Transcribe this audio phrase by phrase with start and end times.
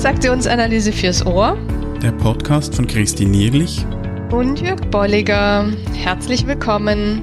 [0.00, 1.58] Transaktionsanalyse fürs Ohr.
[2.02, 3.84] Der Podcast von Christine Nierlich
[4.30, 5.70] und Jörg Bolliger.
[5.92, 7.20] Herzlich willkommen.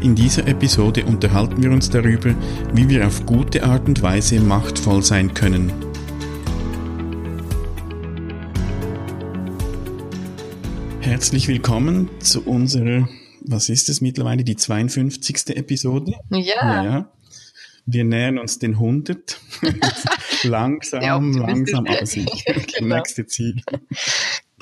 [0.00, 2.34] In dieser Episode unterhalten wir uns darüber,
[2.72, 5.70] wie wir auf gute Art und Weise machtvoll sein können.
[11.00, 13.06] Herzlich willkommen zu unserer,
[13.42, 15.54] was ist es mittlerweile, die 52.
[15.58, 16.14] Episode?
[16.30, 16.84] Ja.
[16.84, 17.12] ja.
[17.90, 19.40] Wir nähern uns den 100.
[20.42, 22.52] langsam, langsam, aber sicher.
[22.78, 22.96] genau.
[22.96, 23.62] Nächste Ziel.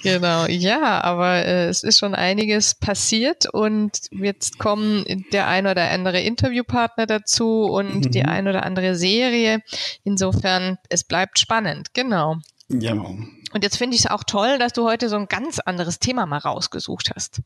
[0.00, 5.90] Genau, ja, aber äh, es ist schon einiges passiert und jetzt kommen der ein oder
[5.90, 8.10] andere Interviewpartner dazu und mhm.
[8.12, 9.60] die ein oder andere Serie.
[10.04, 12.36] Insofern, es bleibt spannend, genau.
[12.68, 12.92] Ja.
[12.92, 16.26] Und jetzt finde ich es auch toll, dass du heute so ein ganz anderes Thema
[16.26, 17.40] mal rausgesucht hast.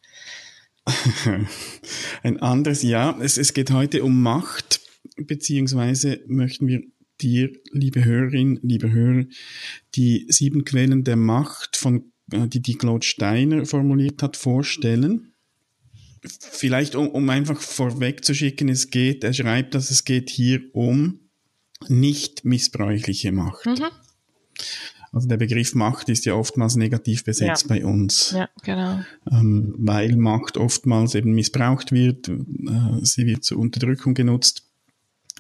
[2.22, 3.16] ein anderes, ja.
[3.18, 4.80] Es, es geht heute um Macht
[5.16, 6.82] beziehungsweise möchten wir
[7.20, 9.24] dir, liebe Hörerin, liebe Hörer,
[9.94, 15.32] die sieben Quellen der Macht, von, äh, die die Claude Steiner formuliert hat, vorstellen.
[16.22, 21.20] Vielleicht, um, um einfach vorwegzuschicken, es geht, er schreibt, dass es geht hier um
[21.88, 23.66] nicht missbräuchliche Macht.
[23.66, 23.86] Mhm.
[25.12, 27.68] Also der Begriff Macht ist ja oftmals negativ besetzt ja.
[27.68, 28.32] bei uns.
[28.32, 29.00] Ja, genau.
[29.30, 32.34] Ähm, weil Macht oftmals eben missbraucht wird, äh,
[33.02, 34.69] sie wird zur Unterdrückung genutzt.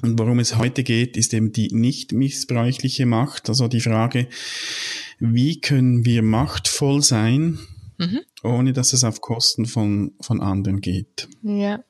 [0.02, 3.48] Und worum es heute geht, ist eben die nicht missbräuchliche Macht.
[3.48, 4.28] Also die Frage,
[5.18, 7.58] wie können wir machtvoll sein,
[7.98, 8.20] mhm.
[8.42, 11.28] ohne dass es auf Kosten von, von anderen geht.
[11.42, 11.84] Ja.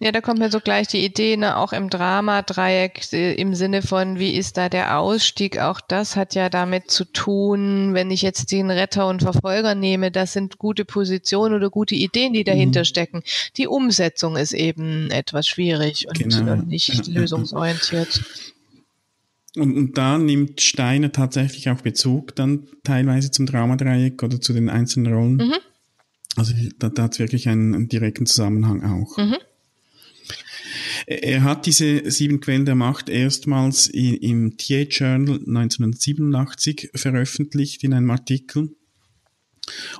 [0.00, 3.82] Ja, da kommt mir so gleich die Idee, ne, auch im Drama-Dreieck äh, im Sinne
[3.82, 5.58] von, wie ist da der Ausstieg?
[5.58, 10.10] Auch das hat ja damit zu tun, wenn ich jetzt den Retter und Verfolger nehme,
[10.10, 12.84] das sind gute Positionen oder gute Ideen, die dahinter mhm.
[12.84, 13.22] stecken.
[13.56, 16.52] Die Umsetzung ist eben etwas schwierig und, genau.
[16.52, 18.22] und nicht lösungsorientiert.
[19.56, 24.68] Und, und da nimmt Steiner tatsächlich auch Bezug dann teilweise zum Dramadreieck oder zu den
[24.68, 25.36] einzelnen Rollen.
[25.36, 25.54] Mhm.
[26.36, 29.16] Also da, da hat es wirklich einen, einen, direkten Zusammenhang auch.
[29.16, 29.36] Mhm.
[31.06, 37.94] Er hat diese sieben Quellen der Macht erstmals in, im TA Journal 1987 veröffentlicht in
[37.94, 38.74] einem Artikel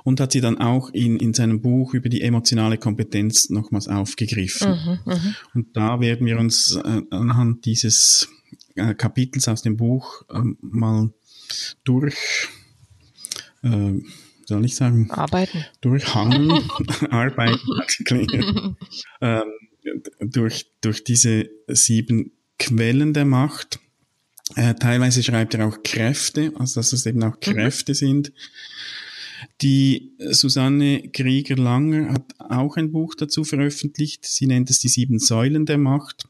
[0.03, 4.71] und hat sie dann auch in, in seinem Buch über die emotionale Kompetenz nochmals aufgegriffen.
[4.71, 5.35] Mhm, mh.
[5.53, 8.29] Und da werden wir uns äh, anhand dieses
[8.75, 11.11] äh, Kapitels aus dem Buch äh, mal
[11.83, 12.47] durch
[13.63, 13.93] äh,
[14.47, 15.11] soll ich sagen?
[15.11, 15.65] Arbeiten.
[15.81, 16.51] Durchhangen,
[17.09, 17.59] arbeiten,
[19.21, 19.43] ähm,
[20.19, 23.79] durch, durch diese sieben Quellen der Macht.
[24.55, 27.41] Äh, teilweise schreibt er auch Kräfte, also dass es eben auch mhm.
[27.41, 27.95] Kräfte mhm.
[27.95, 28.33] sind.
[29.61, 34.25] Die Susanne Krieger-Langer hat auch ein Buch dazu veröffentlicht.
[34.25, 36.27] Sie nennt es die sieben Säulen der Macht.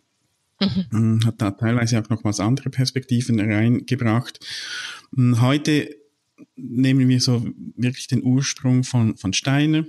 [0.59, 0.85] Mhm.
[0.89, 4.39] Mm, hat da teilweise auch nochmals andere Perspektiven reingebracht.
[5.11, 5.95] Mm, heute
[6.55, 9.85] nehmen wir so wirklich den Ursprung von, von Steiner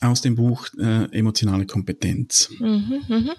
[0.00, 2.50] aus dem Buch äh, Emotionale Kompetenz.
[2.58, 3.34] Mhm, mh.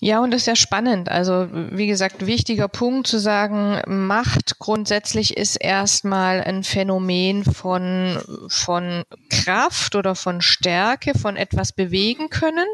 [0.00, 1.10] Ja, und das ist ja spannend.
[1.10, 8.18] Also, wie gesagt, wichtiger Punkt zu sagen, Macht grundsätzlich ist erstmal ein Phänomen von,
[8.48, 12.66] von Kraft oder von Stärke, von etwas bewegen können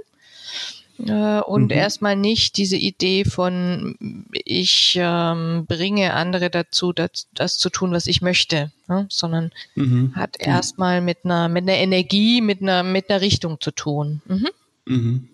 [0.96, 1.70] und mhm.
[1.70, 8.06] erstmal nicht diese Idee von ich ähm, bringe andere dazu, das, das zu tun, was
[8.06, 9.06] ich möchte, ne?
[9.10, 10.14] sondern mhm.
[10.14, 14.22] hat erstmal mit einer mit einer Energie, mit einer mit einer Richtung zu tun.
[14.26, 14.48] Mhm.
[14.86, 15.28] Mhm.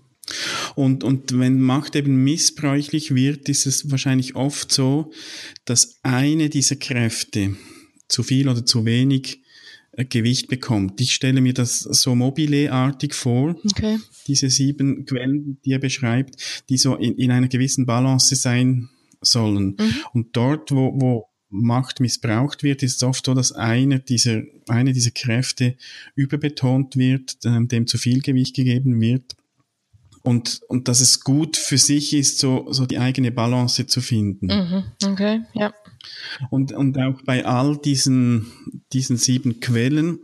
[0.76, 5.10] Und, und wenn Macht eben missbräuchlich wird, ist es wahrscheinlich oft so,
[5.64, 7.56] dass eine dieser Kräfte
[8.08, 9.49] zu viel oder zu wenig äh,
[10.04, 11.00] Gewicht bekommt.
[11.00, 13.56] Ich stelle mir das so mobile-artig vor.
[13.70, 13.98] Okay
[14.30, 16.36] diese sieben Quellen, die er beschreibt,
[16.68, 18.88] die so in, in einer gewissen Balance sein
[19.20, 19.76] sollen.
[19.78, 19.94] Mhm.
[20.12, 24.92] Und dort, wo, wo Macht missbraucht wird, ist es oft so, dass eine dieser, eine
[24.92, 25.76] dieser Kräfte
[26.14, 29.34] überbetont wird, ähm, dem zu viel Gewicht gegeben wird.
[30.22, 34.46] Und, und dass es gut für sich ist, so, so die eigene Balance zu finden.
[34.46, 34.84] Mhm.
[35.12, 35.72] Okay, ja.
[36.50, 38.46] Und, und auch bei all diesen,
[38.92, 40.20] diesen sieben Quellen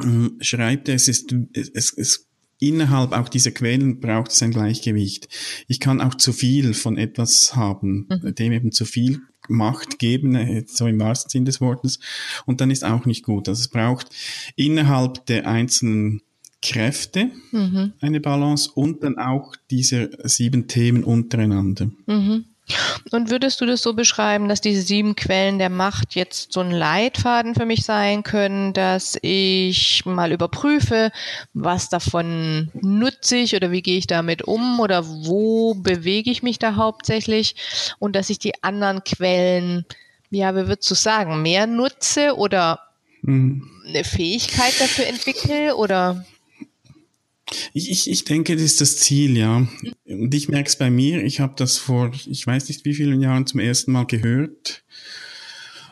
[0.00, 5.28] äh, schreibt er, es ist, es, es innerhalb auch dieser Quellen braucht es ein Gleichgewicht.
[5.68, 8.34] Ich kann auch zu viel von etwas haben, mhm.
[8.34, 12.00] dem eben zu viel Macht geben, äh, so im wahrsten Sinn des Wortes.
[12.46, 13.48] Und dann ist auch nicht gut.
[13.48, 14.08] Also es braucht
[14.56, 16.22] innerhalb der einzelnen
[16.60, 17.92] Kräfte mhm.
[18.00, 21.90] eine Balance und dann auch diese sieben Themen untereinander.
[22.06, 22.46] Mhm.
[23.10, 26.70] Und würdest du das so beschreiben, dass diese sieben Quellen der Macht jetzt so ein
[26.70, 31.10] Leitfaden für mich sein können, dass ich mal überprüfe,
[31.54, 36.58] was davon nutze ich oder wie gehe ich damit um oder wo bewege ich mich
[36.58, 37.56] da hauptsächlich
[37.98, 39.84] und dass ich die anderen Quellen,
[40.30, 42.80] ja, wie würdest du sagen, mehr nutze oder
[43.22, 43.68] mhm.
[43.86, 46.24] eine Fähigkeit dafür entwickle oder?
[47.72, 49.66] Ich, ich, ich denke, das ist das Ziel, ja.
[50.06, 53.20] Und ich merke es bei mir, ich habe das vor, ich weiß nicht wie vielen
[53.20, 54.84] Jahren zum ersten Mal gehört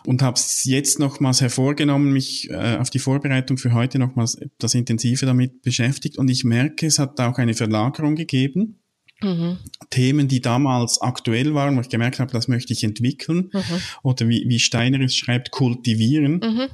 [0.06, 4.74] und habe es jetzt nochmals hervorgenommen, mich äh, auf die Vorbereitung für heute nochmals etwas
[4.74, 6.16] intensiver damit beschäftigt.
[6.16, 8.78] Und ich merke, es hat auch eine Verlagerung gegeben.
[9.22, 9.58] Mhm.
[9.90, 13.50] Themen, die damals aktuell waren, wo ich gemerkt habe, das möchte ich entwickeln.
[13.52, 13.80] Mhm.
[14.02, 16.34] Oder wie, wie Steiner es schreibt, kultivieren.
[16.34, 16.69] Mhm.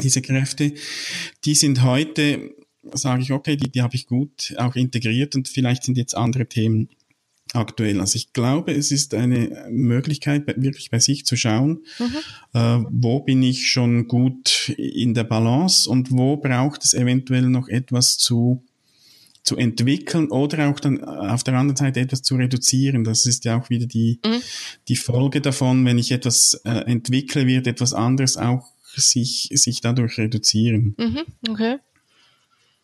[0.00, 0.72] Diese Kräfte,
[1.44, 2.54] die sind heute
[2.92, 6.46] sage ich, okay, die, die habe ich gut auch integriert und vielleicht sind jetzt andere
[6.46, 6.88] Themen
[7.54, 8.00] aktuell.
[8.00, 12.16] Also ich glaube, es ist eine Möglichkeit, wirklich bei sich zu schauen, mhm.
[12.54, 17.68] äh, wo bin ich schon gut in der Balance und wo braucht es eventuell noch
[17.68, 18.64] etwas zu
[19.44, 23.02] zu entwickeln oder auch dann auf der anderen Seite etwas zu reduzieren.
[23.02, 24.40] Das ist ja auch wieder die, mhm.
[24.86, 30.18] die Folge davon, wenn ich etwas äh, entwickle, wird etwas anderes auch sich, sich dadurch
[30.18, 30.94] reduzieren.
[30.96, 31.22] Mhm.
[31.50, 31.78] Okay.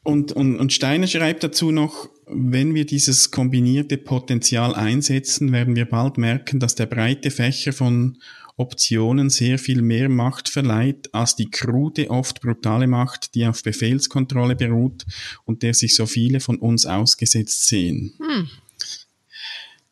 [0.09, 5.85] Und, und, und Steiner schreibt dazu noch, wenn wir dieses kombinierte Potenzial einsetzen, werden wir
[5.85, 8.17] bald merken, dass der breite Fächer von
[8.57, 14.57] Optionen sehr viel mehr Macht verleiht als die krude, oft brutale Macht, die auf Befehlskontrolle
[14.57, 15.05] beruht
[15.45, 18.15] und der sich so viele von uns ausgesetzt sehen.
[18.19, 18.49] Hm.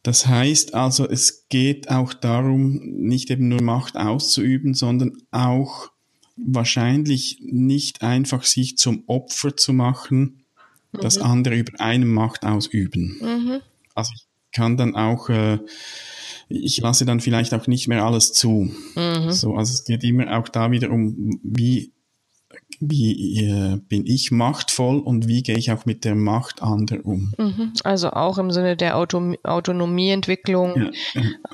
[0.02, 5.90] Das heißt also, es geht auch darum, nicht eben nur Macht auszuüben, sondern auch
[6.36, 10.44] wahrscheinlich nicht einfach sich zum Opfer zu machen,
[10.92, 11.00] mhm.
[11.00, 13.18] dass andere über eine Macht ausüben.
[13.20, 13.60] Mhm.
[13.94, 15.58] Also ich kann dann auch, äh,
[16.48, 18.70] ich lasse dann vielleicht auch nicht mehr alles zu.
[18.94, 19.32] Mhm.
[19.32, 21.92] So, also es geht immer auch da wieder um, wie
[22.80, 27.32] wie äh, bin ich machtvoll und wie gehe ich auch mit der Macht anderer um.
[27.38, 27.72] Mhm.
[27.84, 30.92] Also auch im Sinne der Auto Autonomieentwicklung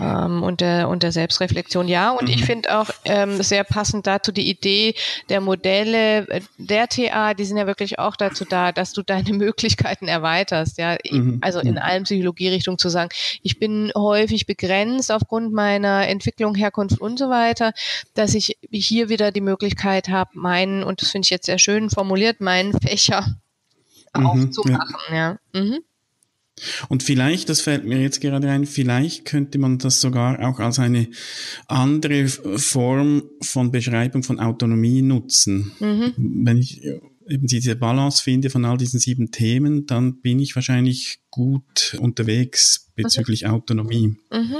[0.00, 0.26] ja.
[0.26, 1.86] ähm, und, der, und der Selbstreflexion.
[1.86, 2.34] Ja, und mhm.
[2.34, 4.94] ich finde auch ähm, sehr passend dazu die Idee
[5.28, 9.32] der Modelle äh, der TA, die sind ja wirklich auch dazu da, dass du deine
[9.32, 10.78] Möglichkeiten erweiterst.
[10.78, 11.38] Ja, mhm.
[11.40, 11.78] also in mhm.
[11.78, 13.10] allen Psychologierichtungen zu sagen,
[13.42, 17.72] ich bin häufig begrenzt aufgrund meiner Entwicklung, Herkunft und so weiter,
[18.14, 21.90] dass ich hier wieder die Möglichkeit habe, meinen und das finde ich jetzt sehr schön
[21.90, 23.36] formuliert, meinen Fächer
[24.16, 24.96] mhm, aufzumachen.
[25.10, 25.38] Ja.
[25.54, 25.60] ja.
[25.60, 25.78] Mhm.
[26.88, 30.78] Und vielleicht, das fällt mir jetzt gerade ein, vielleicht könnte man das sogar auch als
[30.78, 31.08] eine
[31.66, 35.72] andere Form von Beschreibung von Autonomie nutzen.
[35.80, 36.14] Mhm.
[36.16, 36.82] Wenn ich
[37.28, 42.90] eben diese Balance finde von all diesen sieben Themen, dann bin ich wahrscheinlich gut unterwegs
[42.94, 43.50] bezüglich mhm.
[43.50, 44.16] Autonomie.
[44.30, 44.56] Mhm.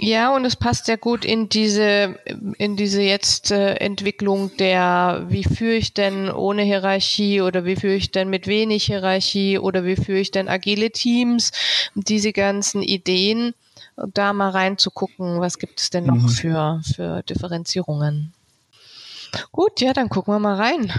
[0.00, 2.20] Ja, und es passt sehr gut in diese,
[2.58, 7.96] in diese jetzt äh, Entwicklung der, wie führe ich denn ohne Hierarchie oder wie führe
[7.96, 11.50] ich denn mit wenig Hierarchie oder wie führe ich denn agile Teams,
[11.96, 13.54] diese ganzen Ideen,
[14.14, 16.28] da mal reinzugucken, was gibt es denn noch mhm.
[16.28, 18.32] für, für Differenzierungen.
[19.50, 20.92] Gut, ja, dann gucken wir mal rein.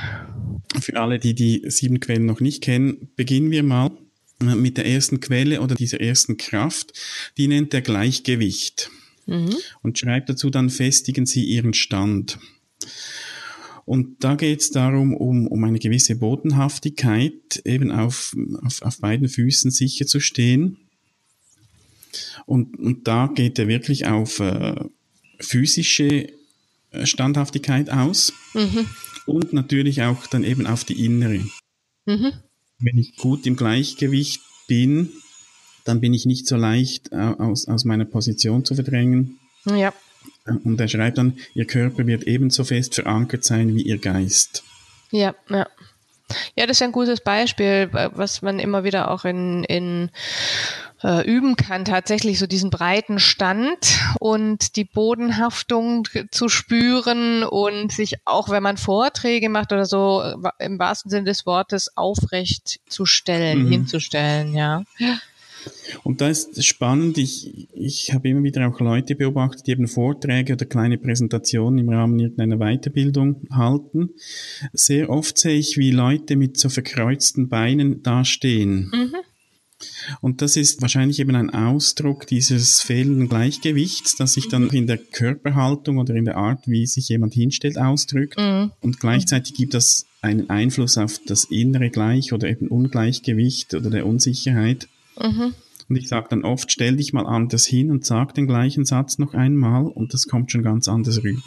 [0.77, 3.91] Für alle, die die sieben Quellen noch nicht kennen, beginnen wir mal
[4.41, 6.93] mit der ersten Quelle oder dieser ersten Kraft,
[7.37, 8.89] die nennt er Gleichgewicht
[9.25, 9.55] mhm.
[9.81, 12.39] und schreibt dazu dann, festigen Sie Ihren Stand.
[13.85, 19.27] Und da geht es darum, um, um eine gewisse Bodenhaftigkeit, eben auf, auf, auf beiden
[19.27, 20.77] Füßen sicher zu stehen.
[22.45, 24.75] Und, und da geht er wirklich auf äh,
[25.39, 26.29] physische
[26.91, 28.87] äh, Standhaftigkeit aus mhm.
[29.25, 31.43] und natürlich auch dann eben auf die innere.
[32.05, 32.33] Mhm
[32.79, 35.09] wenn ich gut im Gleichgewicht bin,
[35.85, 39.39] dann bin ich nicht so leicht äh, aus, aus meiner Position zu verdrängen.
[39.65, 39.93] Ja.
[40.63, 44.63] Und er schreibt dann, Ihr Körper wird ebenso fest verankert sein wie Ihr Geist.
[45.11, 45.67] Ja, ja.
[46.55, 50.11] Ja, das ist ein gutes Beispiel, was man immer wieder auch in, in
[51.03, 58.15] äh, üben kann, tatsächlich so diesen breiten Stand und die Bodenhaftung zu spüren und sich
[58.25, 63.05] auch, wenn man Vorträge macht oder so, äh, im wahrsten Sinne des Wortes aufrecht zu
[63.05, 63.71] stellen, mhm.
[63.71, 64.83] hinzustellen, ja.
[66.03, 70.53] Und da ist spannend, ich, ich habe immer wieder auch Leute beobachtet, die eben Vorträge
[70.53, 74.11] oder kleine Präsentationen im Rahmen irgendeiner Weiterbildung halten.
[74.73, 78.89] Sehr oft sehe ich, wie Leute mit so verkreuzten Beinen dastehen.
[78.93, 79.15] Mhm.
[80.21, 84.97] Und das ist wahrscheinlich eben ein Ausdruck dieses fehlenden Gleichgewichts, das sich dann in der
[84.97, 88.37] Körperhaltung oder in der Art, wie sich jemand hinstellt, ausdrückt.
[88.37, 88.71] Mhm.
[88.81, 94.05] Und gleichzeitig gibt das einen Einfluss auf das innere Gleich oder eben Ungleichgewicht oder der
[94.05, 94.87] Unsicherheit.
[95.19, 95.53] Mhm.
[95.87, 99.17] Und ich sage dann oft, stell dich mal anders hin und sag den gleichen Satz
[99.17, 101.41] noch einmal und das kommt schon ganz anders rüber.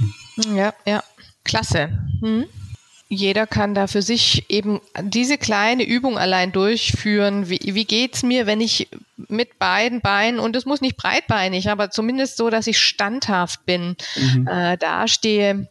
[0.57, 1.05] Ja, ja,
[1.45, 1.91] klasse.
[2.21, 2.47] Mhm
[3.15, 7.51] jeder kann da für sich eben diese kleine Übung allein durchführen.
[7.51, 8.89] Wie, wie geht's mir, wenn ich
[9.29, 13.97] mit beiden Beinen, und es muss nicht breitbeinig, aber zumindest so, dass ich standhaft bin,
[14.17, 14.47] mhm.
[14.47, 15.69] äh, dastehe.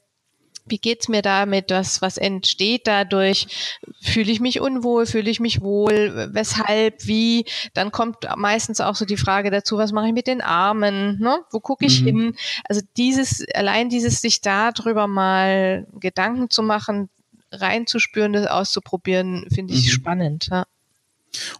[0.67, 1.71] Wie geht's mir damit?
[1.71, 3.79] Was, was entsteht dadurch?
[4.03, 5.07] Fühle ich mich unwohl?
[5.07, 6.29] Fühle ich mich wohl?
[6.33, 7.07] Weshalb?
[7.07, 7.45] Wie?
[7.73, 11.17] Dann kommt meistens auch so die Frage dazu, was mache ich mit den Armen?
[11.19, 11.39] Ne?
[11.49, 12.05] Wo gucke ich mhm.
[12.05, 12.35] hin?
[12.69, 17.09] Also dieses, allein dieses sich darüber mal Gedanken zu machen,
[17.51, 19.91] reinzuspüren, das auszuprobieren, finde ich mhm.
[19.91, 20.47] spannend.
[20.51, 20.65] Ja.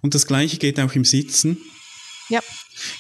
[0.02, 1.58] Und das Gleiche geht auch im Sitzen.
[2.30, 2.42] Ja.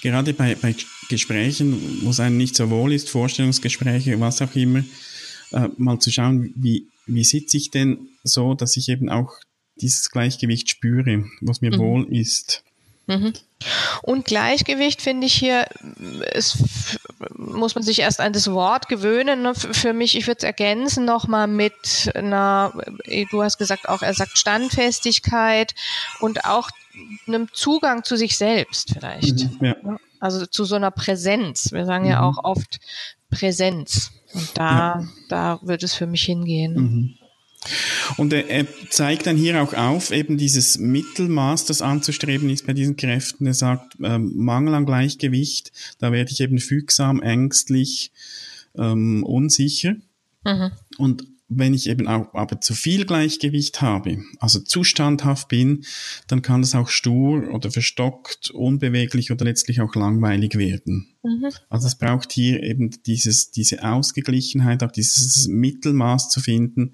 [0.01, 0.75] Gerade bei, bei
[1.09, 4.83] Gesprächen, wo es einem nicht so wohl ist, Vorstellungsgespräche, was auch immer,
[5.51, 9.33] äh, mal zu schauen, wie, wie sitze ich denn so, dass ich eben auch
[9.75, 11.79] dieses Gleichgewicht spüre, was mir mhm.
[11.79, 12.63] wohl ist.
[13.11, 13.33] Mhm.
[14.01, 15.67] Und Gleichgewicht finde ich hier,
[16.33, 16.57] ist,
[17.35, 19.43] muss man sich erst an das Wort gewöhnen.
[19.43, 19.53] Ne?
[19.53, 22.73] Für mich, ich würde es ergänzen nochmal mit einer,
[23.31, 25.75] du hast gesagt auch, er sagt Standfestigkeit
[26.19, 26.69] und auch
[27.27, 29.61] einem Zugang zu sich selbst vielleicht.
[29.61, 29.75] Mhm, ja.
[30.19, 31.71] Also zu so einer Präsenz.
[31.71, 32.11] Wir sagen mhm.
[32.11, 32.79] ja auch oft
[33.29, 34.11] Präsenz.
[34.33, 35.07] Und da, ja.
[35.29, 37.17] da wird es für mich hingehen.
[38.17, 42.73] Und er, er, zeigt dann hier auch auf, eben dieses Mittelmaß, das anzustreben ist bei
[42.73, 43.45] diesen Kräften.
[43.45, 48.11] Er sagt, ähm, Mangel an Gleichgewicht, da werde ich eben fügsam, ängstlich,
[48.75, 49.95] ähm, unsicher.
[50.43, 50.71] Mhm.
[50.97, 55.83] Und wenn ich eben auch aber zu viel Gleichgewicht habe, also zu standhaft bin,
[56.27, 61.09] dann kann das auch stur oder verstockt, unbeweglich oder letztlich auch langweilig werden.
[61.23, 61.49] Mhm.
[61.69, 66.93] Also es braucht hier eben dieses, diese Ausgeglichenheit, auch dieses Mittelmaß zu finden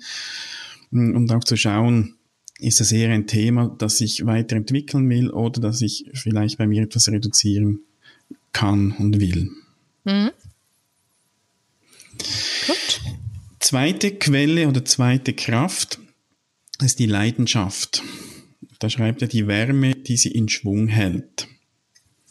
[0.90, 2.16] mm, und auch zu schauen,
[2.60, 6.82] ist das eher ein Thema, das ich weiterentwickeln will oder dass ich vielleicht bei mir
[6.82, 7.82] etwas reduzieren
[8.54, 9.52] kann und will.
[10.04, 10.32] Mhm.
[13.68, 16.00] Zweite Quelle oder zweite Kraft
[16.82, 18.02] ist die Leidenschaft.
[18.80, 21.50] Da schreibt er die Wärme, die sie in Schwung hält.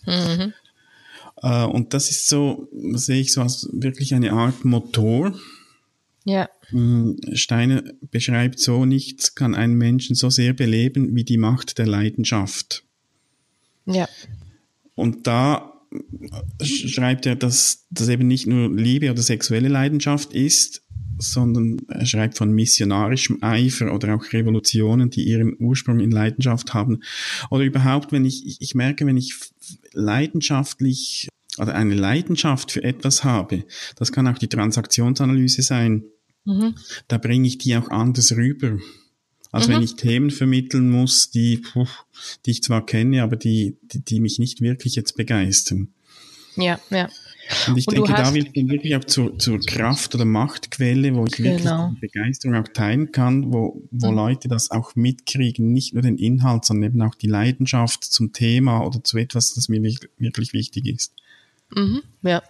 [0.07, 0.55] Mhm.
[1.43, 5.39] Äh, und das ist so, sehe ich so als wirklich eine Art Motor.
[6.25, 6.49] Ja.
[6.71, 11.87] Mm, Steiner beschreibt so, nichts kann einen Menschen so sehr beleben wie die Macht der
[11.87, 12.83] Leidenschaft.
[13.85, 14.09] Ja.
[14.95, 15.83] Und da
[16.63, 20.81] schreibt er, dass das eben nicht nur Liebe oder sexuelle Leidenschaft ist,
[21.19, 27.03] sondern er schreibt von missionarischem Eifer oder auch Revolutionen, die ihren Ursprung in Leidenschaft haben.
[27.51, 29.35] Oder überhaupt, wenn ich, ich merke, wenn ich
[29.93, 33.65] leidenschaftlich oder eine Leidenschaft für etwas habe,
[33.97, 36.05] das kann auch die Transaktionsanalyse sein,
[36.45, 36.75] mhm.
[37.09, 38.79] da bringe ich die auch anders rüber.
[39.53, 39.73] Als mhm.
[39.73, 41.63] wenn ich Themen vermitteln muss, die,
[42.45, 45.89] die ich zwar kenne, aber die, die, die mich nicht wirklich jetzt begeistern.
[46.57, 47.09] Ja, ja.
[47.69, 51.27] Und ich und denke, da wird man wirklich auch zur, zur Kraft oder Machtquelle, wo
[51.27, 51.93] ich wirklich genau.
[52.01, 54.17] Begeisterung auch teilen kann, wo, wo mhm.
[54.17, 58.85] Leute das auch mitkriegen, nicht nur den Inhalt, sondern eben auch die Leidenschaft zum Thema
[58.85, 61.13] oder zu etwas, das mir wirklich wichtig ist.
[61.75, 62.43] Mhm, ja.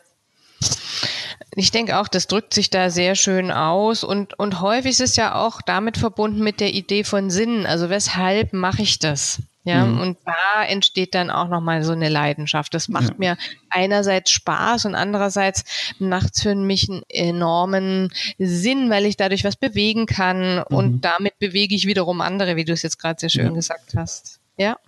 [1.55, 5.17] Ich denke auch, das drückt sich da sehr schön aus und, und häufig ist es
[5.17, 7.67] ja auch damit verbunden mit der Idee von Sinn.
[7.67, 9.41] Also weshalb mache ich das?
[9.67, 10.01] Ja, mhm.
[10.01, 12.73] und da entsteht dann auch nochmal so eine Leidenschaft.
[12.73, 13.15] Das macht ja.
[13.19, 13.37] mir
[13.69, 15.65] einerseits Spaß und andererseits
[15.99, 20.77] macht es für mich einen enormen Sinn, weil ich dadurch was bewegen kann mhm.
[20.77, 23.51] und damit bewege ich wiederum andere, wie du es jetzt gerade sehr schön ja.
[23.51, 24.39] gesagt hast.
[24.57, 24.79] Ja.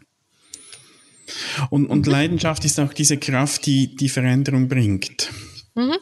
[1.70, 2.06] Und, und.
[2.06, 5.32] Leidenschaft ist auch diese Kraft, die die Veränderung bringt.
[5.74, 5.96] Mhm.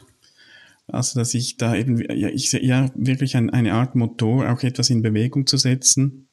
[0.86, 4.62] Also, dass ich da eben, ja, ich sehe ja wirklich ein, eine Art Motor, auch
[4.62, 6.25] etwas in Bewegung zu setzen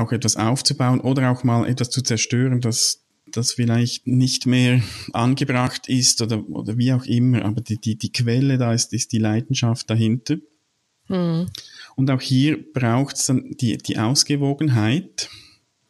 [0.00, 4.82] auch etwas aufzubauen oder auch mal etwas zu zerstören, das, das vielleicht nicht mehr
[5.12, 7.44] angebracht ist oder, oder wie auch immer.
[7.44, 10.36] Aber die, die, die Quelle da ist, ist die Leidenschaft dahinter.
[11.08, 11.46] Mhm.
[11.96, 15.28] Und auch hier braucht es dann die, die Ausgewogenheit.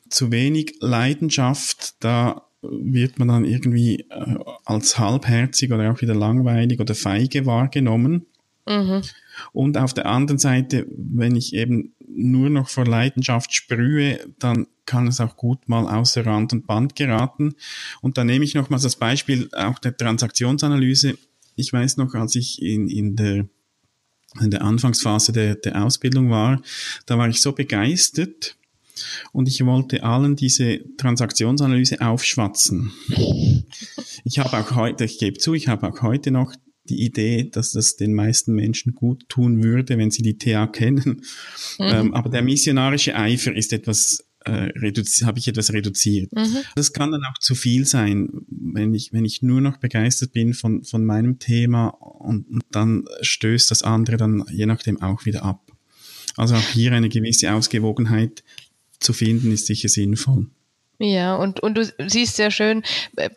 [0.09, 6.80] Zu wenig Leidenschaft, da wird man dann irgendwie äh, als halbherzig oder auch wieder langweilig
[6.80, 8.26] oder feige wahrgenommen.
[8.66, 9.02] Mhm.
[9.52, 15.07] Und auf der anderen Seite, wenn ich eben nur noch vor Leidenschaft sprühe, dann kann
[15.07, 17.54] es auch gut mal außer Rand und Band geraten.
[18.00, 21.16] Und da nehme ich nochmals das Beispiel auch der Transaktionsanalyse.
[21.57, 23.47] Ich weiß noch, als ich in, in der
[24.40, 26.62] in der Anfangsphase der, der Ausbildung war,
[27.04, 28.57] da war ich so begeistert
[29.33, 32.92] und ich wollte allen diese Transaktionsanalyse aufschwatzen.
[34.25, 36.54] Ich habe auch heute, ich gebe zu, ich habe auch heute noch
[36.88, 41.22] die Idee, dass das den meisten Menschen gut tun würde, wenn sie die TA kennen.
[41.78, 41.84] Mhm.
[41.84, 44.72] Ähm, aber der missionarische Eifer ist etwas äh,
[45.24, 46.32] habe ich etwas reduziert.
[46.32, 46.56] Mhm.
[46.74, 50.54] Das kann dann auch zu viel sein, wenn ich, wenn ich nur noch begeistert bin
[50.54, 55.44] von, von meinem Thema und, und dann stößt das andere dann je nachdem auch wieder
[55.44, 55.70] ab.
[56.36, 58.42] Also auch hier eine gewisse Ausgewogenheit
[58.98, 60.48] zu finden, ist sicher sinnvoll.
[61.04, 62.85] Ja, und, und du siehst sehr schön,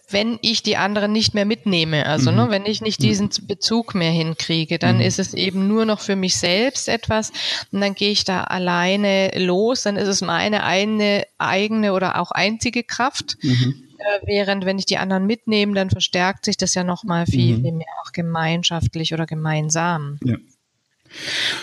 [0.09, 2.43] wenn ich die anderen nicht mehr mitnehme, also ne, mhm.
[2.43, 5.01] ne, wenn ich nicht diesen Bezug mehr hinkriege, dann mhm.
[5.01, 7.31] ist es eben nur noch für mich selbst etwas
[7.71, 12.29] und dann gehe ich da alleine los, dann ist es meine eine eigene oder auch
[12.29, 13.37] einzige Kraft.
[13.41, 13.81] Mhm.
[13.97, 17.61] Äh, während wenn ich die anderen mitnehme, dann verstärkt sich das ja nochmal viel, mhm.
[17.63, 20.19] viel mehr auch gemeinschaftlich oder gemeinsam.
[20.23, 20.35] Ja.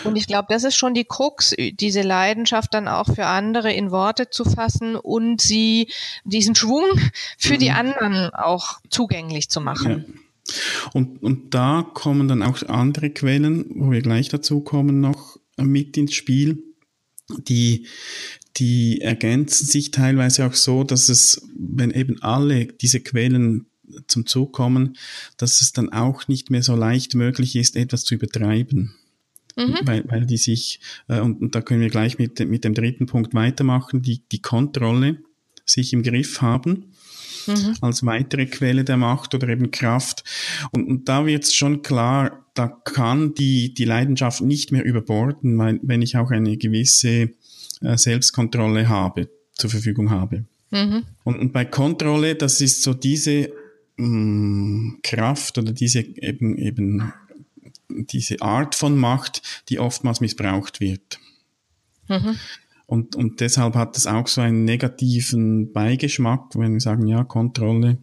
[0.03, 3.91] Und ich glaube, das ist schon die Krux, diese Leidenschaft dann auch für andere in
[3.91, 5.87] Worte zu fassen und sie,
[6.23, 6.85] diesen Schwung
[7.37, 7.59] für mhm.
[7.59, 10.05] die anderen auch zugänglich zu machen.
[10.07, 10.23] Ja.
[10.93, 15.97] Und, und da kommen dann auch andere Quellen, wo wir gleich dazu kommen, noch mit
[15.97, 16.63] ins Spiel.
[17.47, 17.87] Die,
[18.57, 23.67] die ergänzen sich teilweise auch so, dass es, wenn eben alle diese Quellen
[24.07, 24.97] zum Zug kommen,
[25.37, 28.95] dass es dann auch nicht mehr so leicht möglich ist, etwas zu übertreiben
[29.55, 29.79] mhm.
[29.83, 33.05] weil, weil die sich, äh, und, und da können wir gleich mit, mit dem dritten
[33.05, 35.17] Punkt weitermachen, die, die Kontrolle
[35.65, 36.89] sich im Griff haben.
[37.45, 37.75] Mhm.
[37.81, 40.23] als weitere Quelle der Macht oder eben Kraft.
[40.71, 45.57] Und, und da wird es schon klar, da kann die, die Leidenschaft nicht mehr überborden,
[45.57, 47.31] weil, wenn ich auch eine gewisse
[47.81, 50.45] äh, Selbstkontrolle habe, zur Verfügung habe.
[50.71, 51.03] Mhm.
[51.23, 53.51] Und, und bei Kontrolle, das ist so diese
[53.97, 57.13] mh, mm, Kraft oder diese eben, eben
[57.97, 61.19] diese Art von Macht, die oftmals missbraucht wird.
[62.07, 62.37] Mhm.
[62.85, 67.97] Und, und deshalb hat es auch so einen negativen Beigeschmack, wenn wir sagen, ja, Kontrolle,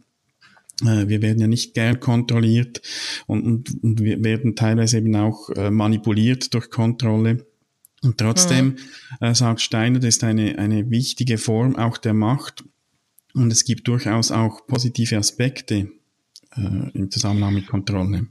[0.83, 2.81] äh, wir werden ja nicht gern kontrolliert
[3.27, 7.47] und, und, und wir werden teilweise eben auch äh, manipuliert durch Kontrolle.
[8.03, 8.77] Und trotzdem mhm.
[9.27, 12.65] äh, sagt Steiner, das ist eine, eine wichtige Form auch der Macht.
[13.35, 15.91] Und es gibt durchaus auch positive Aspekte
[16.57, 18.27] äh, im Zusammenhang mit Kontrolle.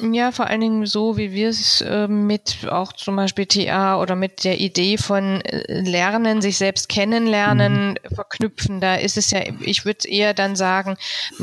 [0.00, 4.14] Ja, vor allen Dingen so, wie wir es äh, mit auch zum Beispiel TA oder
[4.14, 8.14] mit der Idee von äh, Lernen, sich selbst kennenlernen, mhm.
[8.14, 8.80] verknüpfen.
[8.80, 10.96] Da ist es ja, ich würde eher dann sagen,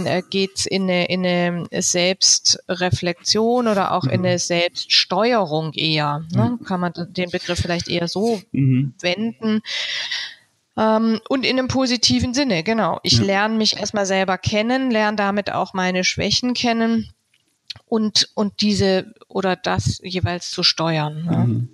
[0.04, 4.12] äh, geht's in eine, in eine Selbstreflexion oder auch mhm.
[4.12, 6.24] in eine Selbststeuerung eher.
[6.32, 6.58] Ne?
[6.66, 8.94] Kann man den Begriff vielleicht eher so mhm.
[9.02, 9.62] wenden.
[10.78, 13.00] Ähm, und in einem positiven Sinne, genau.
[13.04, 13.24] Ich ja.
[13.24, 17.10] lerne mich erstmal selber kennen, lerne damit auch meine Schwächen kennen
[17.86, 21.26] und, und diese oder das jeweils zu steuern.
[21.26, 21.48] Ne?
[21.48, 21.70] Mhm.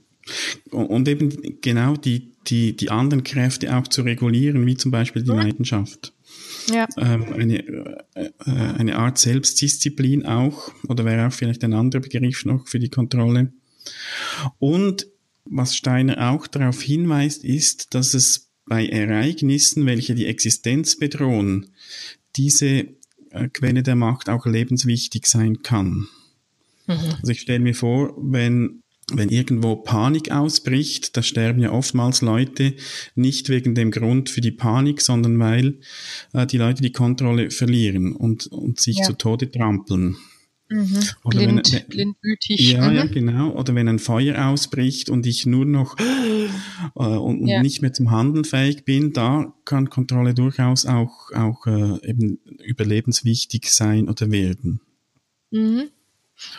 [0.72, 5.32] Und eben genau die, die, die anderen Kräfte auch zu regulieren, wie zum Beispiel die
[5.32, 5.38] mhm.
[5.38, 6.14] Leidenschaft.
[6.72, 6.88] Ja.
[6.98, 7.60] Ähm, eine,
[8.16, 12.90] äh, eine Art Selbstdisziplin auch, oder wäre auch vielleicht ein anderer Begriff noch für die
[12.90, 13.52] Kontrolle.
[14.60, 15.08] Und
[15.46, 21.72] was Steiner auch darauf hinweist, ist, dass es bei Ereignissen, welche die Existenz bedrohen,
[22.36, 22.96] diese äh,
[23.54, 26.08] Quelle der Macht auch lebenswichtig sein kann.
[26.88, 27.16] Mhm.
[27.22, 28.82] Also ich stelle mir vor, wenn
[29.14, 32.76] wenn irgendwo Panik ausbricht, da sterben ja oftmals Leute
[33.16, 35.80] nicht wegen dem Grund für die Panik, sondern weil
[36.34, 39.04] äh, die Leute die Kontrolle verlieren und, und sich ja.
[39.04, 40.16] zu Tode trampeln.
[40.72, 41.00] Mhm.
[41.26, 42.72] Oder Blind, wenn, blindwütig.
[42.72, 42.96] Ja, mhm.
[42.96, 43.52] ja, genau.
[43.52, 47.62] Oder wenn ein Feuer ausbricht und ich nur noch äh, und, ja.
[47.62, 53.72] nicht mehr zum Handeln fähig bin, da kann Kontrolle durchaus auch, auch äh, eben überlebenswichtig
[53.72, 54.80] sein oder werden.
[55.52, 55.90] Mhm.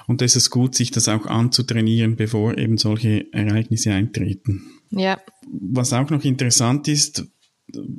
[0.06, 4.62] Und es ist gut, sich das auch anzutrainieren, bevor eben solche Ereignisse eintreten.
[4.90, 5.18] Ja.
[5.50, 7.24] Was auch noch interessant ist,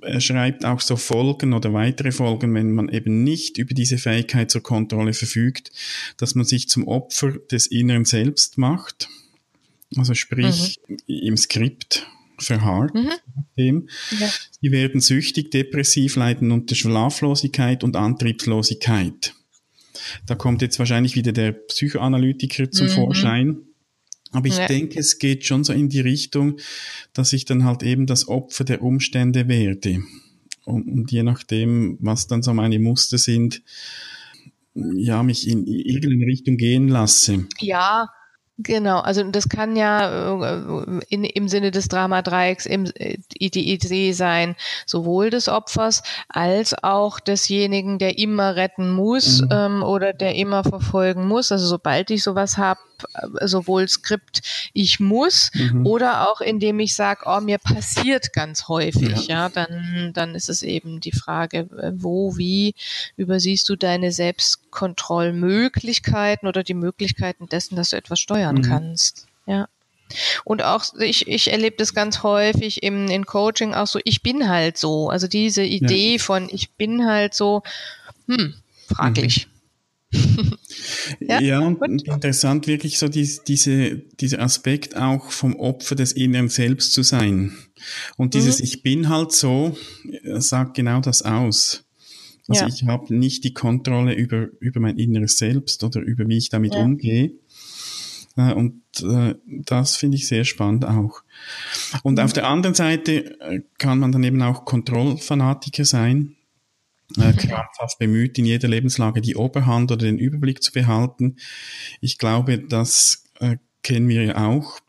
[0.01, 4.51] er schreibt auch so Folgen oder weitere Folgen, wenn man eben nicht über diese Fähigkeit
[4.51, 5.71] zur Kontrolle verfügt,
[6.17, 9.09] dass man sich zum Opfer des inneren Selbst macht.
[9.95, 10.97] Also sprich mhm.
[11.07, 12.07] im Skript
[12.39, 12.93] verharrt.
[13.55, 13.87] Mhm.
[14.19, 14.29] Ja.
[14.61, 19.33] Sie werden süchtig, depressiv, leiden unter Schlaflosigkeit und Antriebslosigkeit.
[20.25, 22.91] Da kommt jetzt wahrscheinlich wieder der Psychoanalytiker zum mhm.
[22.91, 23.57] Vorschein
[24.33, 24.67] aber ich ja.
[24.67, 26.57] denke, es geht schon so in die Richtung,
[27.13, 30.03] dass ich dann halt eben das Opfer der Umstände werde.
[30.65, 33.61] Und, und je nachdem, was dann so meine Muster sind,
[34.73, 37.47] ja, mich in irgendeine Richtung gehen lasse.
[37.59, 38.09] Ja,
[38.59, 44.11] Genau, also das kann ja äh, in, im Sinne des Dramadreiecks im, äh, die Idee
[44.11, 49.49] sein, sowohl des Opfers als auch desjenigen, der immer retten muss mhm.
[49.51, 51.51] ähm, oder der immer verfolgen muss.
[51.51, 52.79] Also sobald ich sowas habe,
[53.41, 54.41] sowohl Skript,
[54.73, 55.85] ich muss mhm.
[55.85, 59.47] oder auch indem ich sage, oh, mir passiert ganz häufig, ja.
[59.47, 62.75] ja, dann, dann ist es eben die Frage, wo, wie
[63.17, 68.61] übersiehst du deine Selbstkontrollmöglichkeiten oder die Möglichkeiten dessen, dass du etwas steuern steuern mhm.
[68.61, 69.27] kannst.
[69.45, 69.67] Ja.
[70.43, 74.47] Und auch, ich, ich erlebe das ganz häufig im, in Coaching auch so, ich bin
[74.47, 75.09] halt so.
[75.09, 76.19] Also diese Idee ja.
[76.19, 77.63] von ich bin halt so,
[78.27, 78.55] hm,
[78.87, 79.47] fraglich.
[79.47, 79.52] Mhm.
[81.19, 86.49] ja, ja und interessant wirklich so die, diese, dieser Aspekt auch vom Opfer des inneren
[86.49, 87.53] Selbst zu sein.
[88.17, 88.63] Und dieses mhm.
[88.65, 89.77] Ich bin halt so
[90.35, 91.85] sagt genau das aus.
[92.47, 92.67] Also ja.
[92.67, 96.73] ich habe nicht die Kontrolle über, über mein inneres Selbst oder über wie ich damit
[96.73, 96.81] ja.
[96.81, 97.33] umgehe.
[98.35, 101.23] Äh, und äh, das finde ich sehr spannend auch.
[102.03, 102.23] Und mhm.
[102.23, 106.35] auf der anderen Seite äh, kann man dann eben auch Kontrollfanatiker sein,
[107.17, 111.37] äh, krampfhaft bemüht, in jeder Lebenslage die Oberhand oder den Überblick zu behalten.
[112.01, 114.79] Ich glaube, das äh, kennen wir ja auch,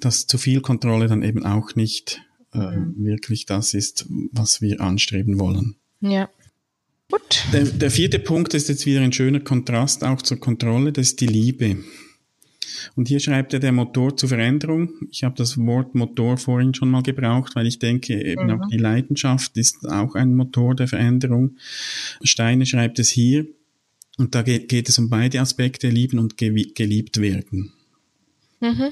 [0.00, 3.04] dass zu viel Kontrolle dann eben auch nicht äh, mhm.
[3.04, 5.76] wirklich das ist, was wir anstreben wollen.
[6.00, 6.28] Ja.
[7.10, 7.44] Gut.
[7.52, 11.20] Der, der vierte Punkt ist jetzt wieder ein schöner Kontrast auch zur Kontrolle, das ist
[11.20, 11.84] die Liebe.
[12.94, 14.90] Und hier schreibt er der Motor zur Veränderung.
[15.10, 18.50] Ich habe das Wort Motor vorhin schon mal gebraucht, weil ich denke, eben mhm.
[18.50, 21.56] auch die Leidenschaft ist auch ein Motor der Veränderung.
[22.22, 23.46] Steiner schreibt es hier.
[24.18, 27.72] Und da geht, geht es um beide Aspekte, lieben und geliebt werden.
[28.60, 28.90] Mhm.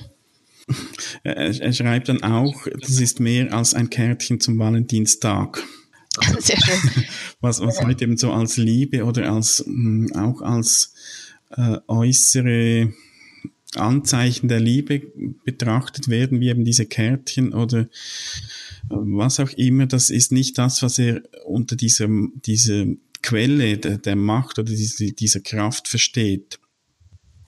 [1.24, 5.60] Er, er schreibt dann auch, das ist mehr als ein Kärtchen zum Valentinstag.
[6.38, 7.04] Sehr schön.
[7.40, 10.92] Was, was heute eben so als Liebe oder als mm, auch als
[11.56, 12.92] äh, äußere
[13.76, 15.02] Anzeichen der Liebe
[15.44, 17.88] betrachtet werden, wie eben diese Kärtchen oder
[18.88, 22.08] was auch immer, das ist nicht das, was er unter dieser,
[22.44, 22.86] dieser
[23.22, 26.58] Quelle der, der Macht oder diese, dieser Kraft versteht.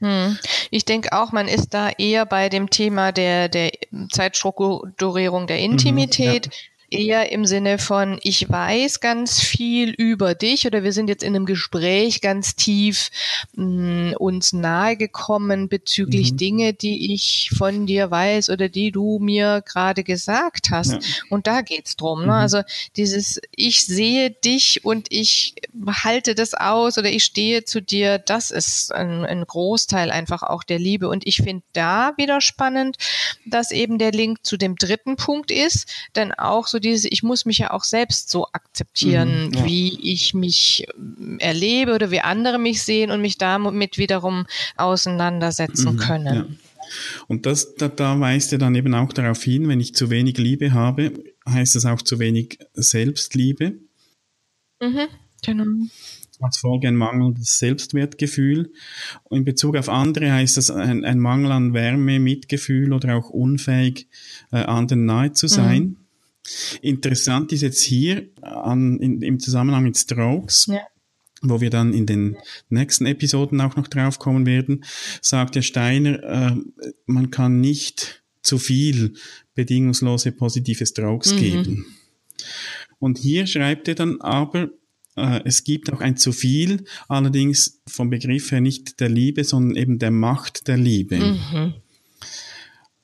[0.00, 0.36] Hm.
[0.70, 3.72] Ich denke auch, man ist da eher bei dem Thema der, der
[4.10, 6.46] Zeitstrukturierung der Intimität.
[6.46, 11.08] Mhm, ja eher im Sinne von, ich weiß ganz viel über dich oder wir sind
[11.08, 13.10] jetzt in einem Gespräch ganz tief
[13.54, 16.36] mh, mm, uns nahegekommen bezüglich mhm.
[16.36, 20.92] Dinge, die ich von dir weiß oder die du mir gerade gesagt hast.
[20.92, 20.98] Ja.
[21.30, 22.20] Und da geht's drum.
[22.20, 22.26] Ne?
[22.26, 22.30] Mhm.
[22.32, 22.62] Also
[22.96, 25.54] dieses, ich sehe dich und ich
[26.04, 30.62] halte das aus oder ich stehe zu dir, das ist ein, ein Großteil einfach auch
[30.62, 31.08] der Liebe.
[31.08, 32.96] Und ich finde da wieder spannend,
[33.46, 37.44] dass eben der Link zu dem dritten Punkt ist, denn auch so dieses, ich muss
[37.44, 39.64] mich ja auch selbst so akzeptieren, mhm, ja.
[39.64, 45.94] wie ich mich ähm, erlebe oder wie andere mich sehen und mich damit wiederum auseinandersetzen
[45.94, 46.34] mhm, können.
[46.34, 46.46] Ja.
[47.28, 50.36] Und das, da, da weist er dann eben auch darauf hin, wenn ich zu wenig
[50.36, 51.12] Liebe habe,
[51.48, 53.78] heißt das auch zu wenig Selbstliebe.
[54.80, 55.08] Mhm,
[55.42, 55.64] genau
[56.42, 58.72] als Folge ein mangelndes Selbstwertgefühl.
[59.24, 63.30] Und in Bezug auf andere heißt das ein, ein Mangel an Wärme, Mitgefühl oder auch
[63.30, 64.08] unfähig,
[64.50, 65.82] äh, anderen nahe zu sein.
[65.82, 65.96] Mhm.
[66.80, 70.80] Interessant ist jetzt hier an, in, im Zusammenhang mit Strokes, ja.
[71.40, 72.36] wo wir dann in den
[72.68, 74.84] nächsten Episoden auch noch drauf kommen werden,
[75.20, 76.56] sagt der Steiner, äh,
[77.06, 79.14] man kann nicht zu viel
[79.54, 81.38] bedingungslose positive Strokes mhm.
[81.38, 81.96] geben.
[82.98, 84.70] Und hier schreibt er dann aber,
[85.16, 89.76] äh, es gibt auch ein zu viel, allerdings vom Begriff her nicht der Liebe, sondern
[89.76, 91.18] eben der Macht der Liebe.
[91.18, 91.74] Mhm.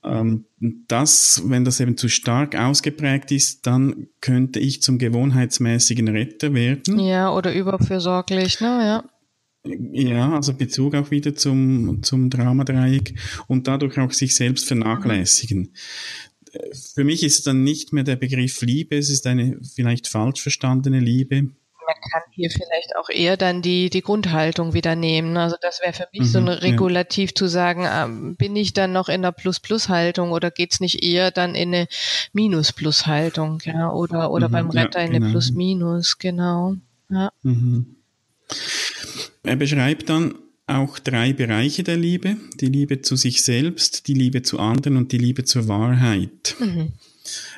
[0.04, 6.54] Ähm, das, wenn das eben zu stark ausgeprägt ist, dann könnte ich zum gewohnheitsmäßigen Retter
[6.54, 6.98] werden.
[6.98, 9.04] Ja, oder überfürsorglich, ne, ja.
[9.92, 13.14] Ja, also Bezug auch wieder zum, zum Dramadreieck
[13.48, 15.74] und dadurch auch sich selbst vernachlässigen.
[16.94, 20.40] Für mich ist es dann nicht mehr der Begriff Liebe, es ist eine vielleicht falsch
[20.40, 21.50] verstandene Liebe
[21.88, 25.36] man kann hier vielleicht auch eher dann die, die Grundhaltung wieder nehmen.
[25.36, 27.34] Also das wäre für mich mhm, so ein Regulativ ja.
[27.34, 31.54] zu sagen, ähm, bin ich dann noch in der Plus-Plus-Haltung oder geht's nicht eher dann
[31.54, 31.88] in eine
[32.34, 35.30] Minus-Plus-Haltung, ja, oder, oder mhm, beim Retter ja, in eine genau.
[35.32, 36.74] Plus-Minus, genau.
[37.10, 37.32] Ja.
[37.42, 37.96] Mhm.
[39.42, 40.34] Er beschreibt dann
[40.66, 42.36] auch drei Bereiche der Liebe.
[42.60, 46.56] Die Liebe zu sich selbst, die Liebe zu anderen und die Liebe zur Wahrheit.
[46.60, 46.92] Mhm.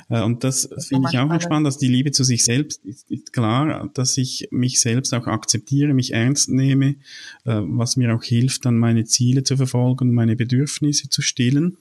[0.08, 1.42] Äh, und das, das finde ich auch spannend.
[1.42, 5.26] spannend, dass die Liebe zu sich selbst ist, ist, klar, dass ich mich selbst auch
[5.26, 6.96] akzeptiere, mich ernst nehme,
[7.44, 11.76] äh, was mir auch hilft, dann meine Ziele zu verfolgen meine Bedürfnisse zu stillen.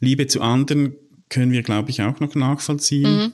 [0.00, 0.94] Liebe zu anderen
[1.28, 3.16] können wir, glaube ich, auch noch nachvollziehen.
[3.16, 3.32] Mhm.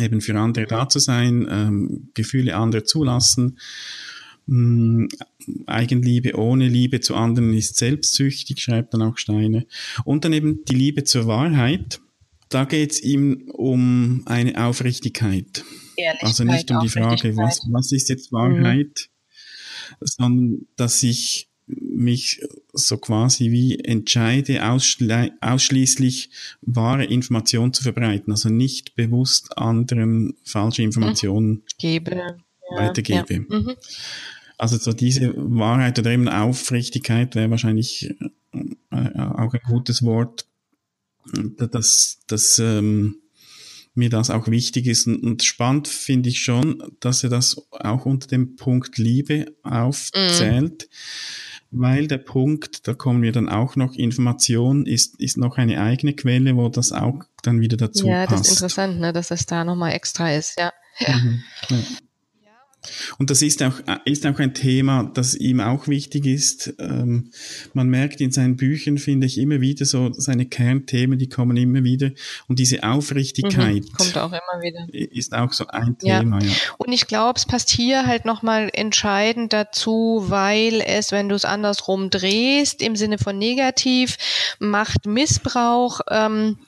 [0.00, 3.58] Eben für andere da zu sein, ähm, Gefühle anderer zulassen.
[4.46, 5.06] Mm,
[5.66, 9.64] Eigenliebe ohne Liebe zu anderen ist selbstsüchtig, schreibt dann auch Steiner.
[10.04, 12.00] Und dann eben die Liebe zur Wahrheit
[12.56, 15.62] da geht es ihm um eine Aufrichtigkeit.
[16.20, 19.10] Also nicht um die Frage, was, was ist jetzt Wahrheit,
[20.00, 20.06] mhm.
[20.06, 22.40] sondern dass ich mich
[22.72, 26.30] so quasi wie entscheide, ausschli ausschließlich
[26.62, 32.38] wahre Informationen zu verbreiten, also nicht bewusst anderen falsche Informationen Gebe,
[32.70, 33.34] weitergebe.
[33.34, 33.58] Ja.
[33.58, 33.74] Mhm.
[34.56, 38.14] Also so diese Wahrheit oder eben Aufrichtigkeit wäre wahrscheinlich
[38.54, 40.46] äh, auch ein gutes Wort,
[41.58, 43.16] dass, dass ähm,
[43.94, 45.06] mir das auch wichtig ist.
[45.06, 50.88] Und, und spannend finde ich schon, dass er das auch unter dem Punkt Liebe aufzählt.
[50.88, 50.94] Mm
[51.70, 56.14] weil der Punkt, da kommen wir dann auch noch, Information ist, ist noch eine eigene
[56.14, 58.30] Quelle, wo das auch dann wieder dazu ja, passt.
[58.30, 60.72] Ja, das ist interessant, ne, dass das da nochmal extra ist, ja.
[61.00, 61.76] Mhm, ja.
[63.18, 66.74] Und das ist auch, ist auch ein Thema, das ihm auch wichtig ist.
[66.78, 67.30] Ähm,
[67.74, 71.84] man merkt in seinen Büchern, finde ich, immer wieder so seine Kernthemen, die kommen immer
[71.84, 72.10] wieder.
[72.48, 74.86] Und diese Aufrichtigkeit mhm, kommt auch immer wieder.
[74.92, 76.48] Ist auch so ein Thema, ja.
[76.48, 76.54] ja.
[76.78, 81.44] Und ich glaube, es passt hier halt nochmal entscheidend dazu, weil es, wenn du es
[81.44, 84.16] andersrum drehst, im Sinne von negativ,
[84.58, 86.58] macht Missbrauch, ähm,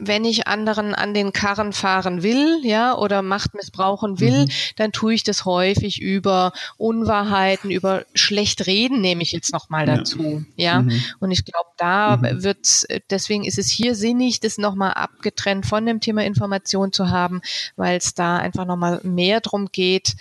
[0.00, 4.50] wenn ich anderen an den Karren fahren will, ja, oder Macht missbrauchen will, mhm.
[4.76, 10.44] dann tue ich das häufig über Unwahrheiten, über schlecht reden, nehme ich jetzt nochmal dazu,
[10.56, 10.74] ja.
[10.74, 10.82] ja?
[10.82, 11.02] Mhm.
[11.20, 12.42] Und ich glaube, da mhm.
[12.42, 17.40] wird's, deswegen ist es hier sinnig, das nochmal abgetrennt von dem Thema Information zu haben,
[17.76, 20.14] weil es da einfach nochmal mehr drum geht,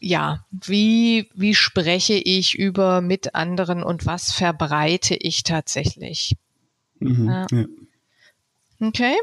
[0.00, 6.36] ja, wie, wie spreche ich über mit anderen und was verbreite ich tatsächlich?
[6.98, 7.26] Mhm.
[7.28, 7.46] Ja.
[7.50, 7.64] ja.
[8.80, 9.14] Okay.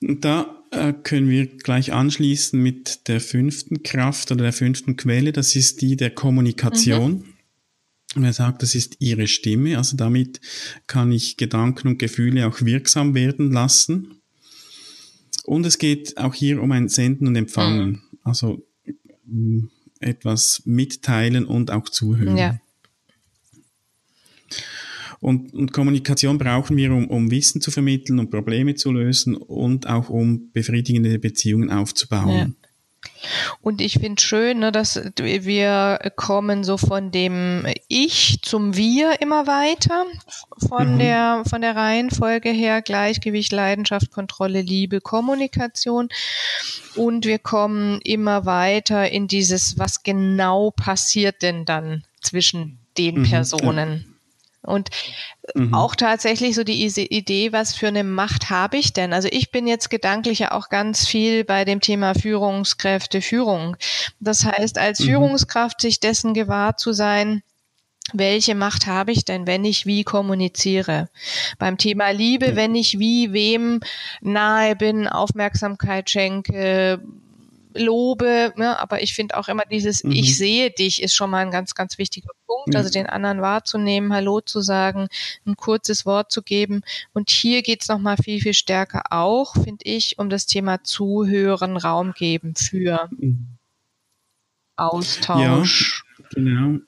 [0.00, 5.32] Da äh, können wir gleich anschließen mit der fünften Kraft oder der fünften Quelle.
[5.32, 7.24] Das ist die der Kommunikation.
[8.14, 8.24] Mhm.
[8.24, 9.76] er sagt, das ist ihre Stimme.
[9.76, 10.40] Also damit
[10.86, 14.22] kann ich Gedanken und Gefühle auch wirksam werden lassen.
[15.44, 17.90] Und es geht auch hier um ein Senden und Empfangen.
[17.90, 18.02] Mhm.
[18.24, 18.66] Also
[19.26, 19.66] mm,
[20.00, 22.36] etwas mitteilen und auch zuhören.
[22.36, 22.58] Ja.
[25.22, 29.88] Und, und Kommunikation brauchen wir, um, um Wissen zu vermitteln, um Probleme zu lösen und
[29.88, 32.36] auch um befriedigende Beziehungen aufzubauen.
[32.36, 32.48] Ja.
[33.60, 39.46] Und ich finde schön, ne, dass wir kommen so von dem Ich zum Wir immer
[39.46, 40.06] weiter,
[40.68, 40.98] von mhm.
[40.98, 46.08] der von der Reihenfolge her Gleichgewicht, Leidenschaft, Kontrolle, Liebe, Kommunikation.
[46.96, 53.22] Und wir kommen immer weiter in dieses, was genau passiert denn dann zwischen den mhm,
[53.24, 54.04] Personen.
[54.04, 54.11] Ja.
[54.62, 54.90] Und
[55.54, 55.74] mhm.
[55.74, 59.12] auch tatsächlich so die Idee, was für eine Macht habe ich denn?
[59.12, 63.76] Also ich bin jetzt gedanklich ja auch ganz viel bei dem Thema Führungskräfte, Führung.
[64.20, 65.04] Das heißt, als mhm.
[65.06, 67.42] Führungskraft sich dessen gewahr zu sein,
[68.12, 71.08] welche Macht habe ich denn, wenn ich wie kommuniziere?
[71.58, 73.80] Beim Thema Liebe, wenn ich wie wem
[74.20, 77.00] nahe bin, Aufmerksamkeit schenke,
[77.74, 80.12] lobe, ne, aber ich finde auch immer dieses mhm.
[80.12, 84.12] Ich sehe dich ist schon mal ein ganz, ganz wichtiger Punkt, also den anderen wahrzunehmen,
[84.12, 85.08] Hallo zu sagen,
[85.46, 86.82] ein kurzes Wort zu geben.
[87.12, 91.76] Und hier geht's noch mal viel, viel stärker auch, finde ich, um das Thema Zuhören,
[91.76, 93.48] Raum geben für mhm.
[94.76, 96.04] Austausch.
[96.18, 96.78] Ja, genau.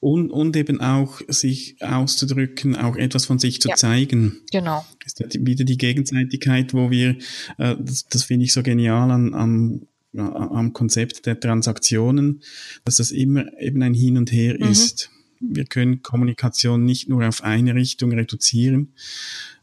[0.00, 4.40] Und, und eben auch sich auszudrücken, auch etwas von sich zu ja, zeigen.
[4.50, 4.84] Genau.
[5.04, 7.18] Ist wieder die Gegenseitigkeit, wo wir,
[7.58, 12.42] äh, das, das finde ich so genial an, an am Konzept der Transaktionen,
[12.84, 14.70] dass das immer eben ein Hin und Her mhm.
[14.70, 15.10] ist.
[15.44, 18.94] Wir können Kommunikation nicht nur auf eine Richtung reduzieren.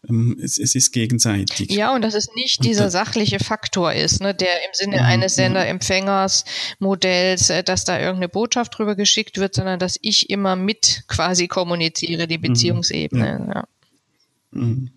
[0.08, 1.72] Ähm, es, es ist gegenseitig.
[1.72, 5.36] Ja, und dass es nicht dieser da, sachliche Faktor ist, ne, der im Sinne eines
[5.36, 11.48] Sender-Empfängers-Modells, äh, dass da irgendeine Botschaft drüber geschickt wird, sondern dass ich immer mit quasi
[11.48, 12.42] kommuniziere, die mhm.
[12.42, 13.46] Beziehungsebene.
[13.48, 13.54] Ja.
[13.54, 13.64] Ja.
[14.52, 14.90] Mhm.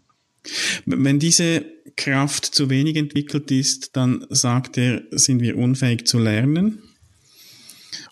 [0.86, 1.64] Wenn diese
[1.96, 6.82] Kraft zu wenig entwickelt ist, dann sagt er, sind wir unfähig zu lernen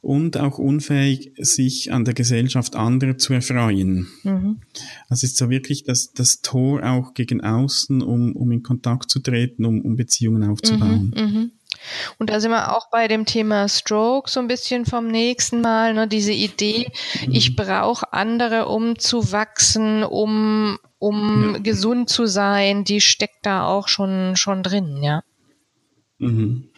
[0.03, 4.09] und auch unfähig, sich an der Gesellschaft anderer zu erfreuen.
[4.23, 4.61] Mhm.
[5.09, 9.21] Das ist so wirklich das, das Tor auch gegen außen, um, um in Kontakt zu
[9.21, 11.13] treten, um, um Beziehungen aufzubauen.
[11.15, 11.47] Mhm, mh.
[12.19, 15.95] Und da sind wir auch bei dem Thema Stroke so ein bisschen vom nächsten Mal,
[15.95, 16.89] ne, diese Idee,
[17.27, 17.33] mhm.
[17.33, 21.59] ich brauche andere, um zu wachsen, um, um ja.
[21.59, 25.25] gesund zu sein, die steckt da auch schon, schon drin, ja.
[26.19, 26.69] Mhm.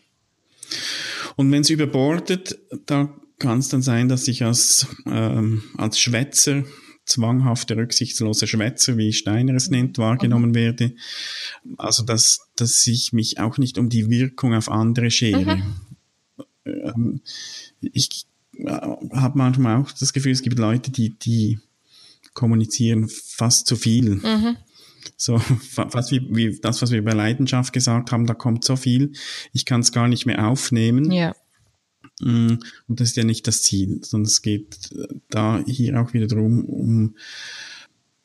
[1.36, 6.64] Und wenn es überbordet, da kann es dann sein, dass ich als, ähm, als Schwätzer
[7.04, 10.54] zwanghafte, rücksichtslose Schwätzer, wie Steiner es nennt, wahrgenommen mhm.
[10.54, 10.94] werde.
[11.76, 15.56] Also, dass, dass ich mich auch nicht um die Wirkung auf andere schere.
[15.56, 15.74] Mhm.
[16.64, 17.20] Ähm,
[17.80, 21.58] ich äh, habe manchmal auch das Gefühl, es gibt Leute, die, die
[22.34, 24.16] kommunizieren fast zu viel.
[24.16, 24.56] Mhm.
[25.16, 29.12] So, fast wie, wie das, was wir über Leidenschaft gesagt haben, da kommt so viel,
[29.52, 31.10] ich kann es gar nicht mehr aufnehmen.
[31.10, 31.34] Ja.
[32.20, 36.12] Mm, und das ist ja nicht das Ziel, sondern es geht äh, da hier auch
[36.12, 37.16] wieder darum, um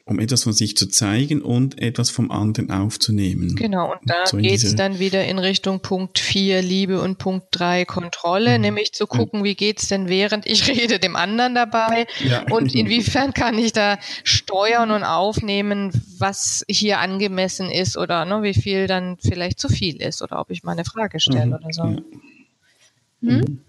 [0.07, 3.55] um etwas von sich zu zeigen und etwas vom anderen aufzunehmen.
[3.55, 7.47] Genau, und da so geht es dann wieder in Richtung Punkt 4 Liebe und Punkt
[7.51, 8.61] 3 Kontrolle, mhm.
[8.61, 12.43] nämlich zu gucken, wie geht's denn während ich rede dem anderen dabei ja.
[12.49, 18.53] und inwiefern kann ich da steuern und aufnehmen, was hier angemessen ist oder ne, wie
[18.53, 21.53] viel dann vielleicht zu viel ist oder ob ich mal eine Frage stelle mhm.
[21.53, 21.83] oder so.
[21.83, 21.97] Ja.
[23.21, 23.37] Hm?
[23.37, 23.61] Mhm.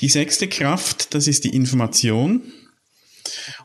[0.00, 2.42] Die sechste Kraft, das ist die Information.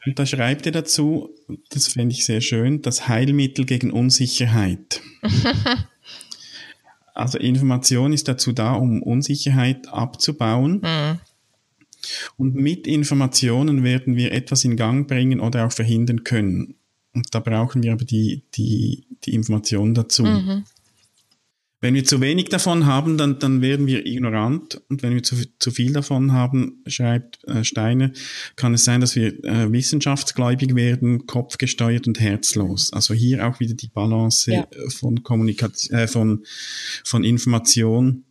[0.06, 1.30] Und da schreibt er dazu,
[1.70, 5.02] das fände ich sehr schön, das Heilmittel gegen Unsicherheit.
[7.14, 10.82] also Information ist dazu da, um Unsicherheit abzubauen.
[10.82, 11.20] Mhm.
[12.38, 16.76] Und mit Informationen werden wir etwas in Gang bringen oder auch verhindern können.
[17.14, 20.24] Und da brauchen wir aber die, die, die Information dazu.
[20.24, 20.64] Mhm.
[21.80, 24.82] Wenn wir zu wenig davon haben, dann, dann werden wir ignorant.
[24.90, 28.12] Und wenn wir zu, zu viel davon haben, schreibt äh, Steiner,
[28.56, 32.92] kann es sein, dass wir äh, wissenschaftsgläubig werden, kopfgesteuert und herzlos.
[32.94, 34.68] Also hier auch wieder die Balance ja.
[34.90, 36.44] von Kommunikation, äh, von,
[37.04, 38.24] von Information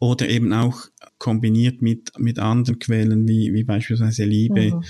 [0.00, 0.86] oder eben auch
[1.20, 4.84] kombiniert mit, mit anderen Quellen, wie, wie beispielsweise Liebe, mhm.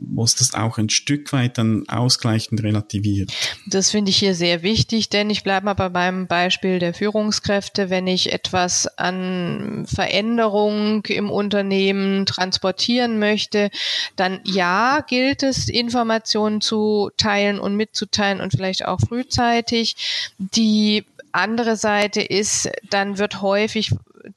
[0.00, 3.30] wo es das auch ein Stück weit dann ausgleichend relativiert.
[3.66, 7.90] Das finde ich hier sehr wichtig, denn ich bleibe mal bei meinem Beispiel der Führungskräfte.
[7.90, 13.70] Wenn ich etwas an Veränderung im Unternehmen transportieren möchte,
[14.16, 19.96] dann ja, gilt es, Informationen zu teilen und mitzuteilen und vielleicht auch frühzeitig.
[20.38, 23.92] Die andere Seite ist, dann wird häufig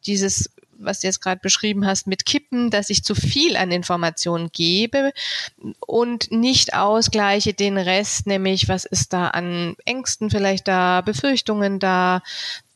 [0.05, 0.49] dieses
[0.83, 5.11] was du jetzt gerade beschrieben hast, mit Kippen, dass ich zu viel an Informationen gebe
[5.79, 12.21] und nicht ausgleiche den Rest, nämlich was ist da an Ängsten vielleicht da, Befürchtungen da,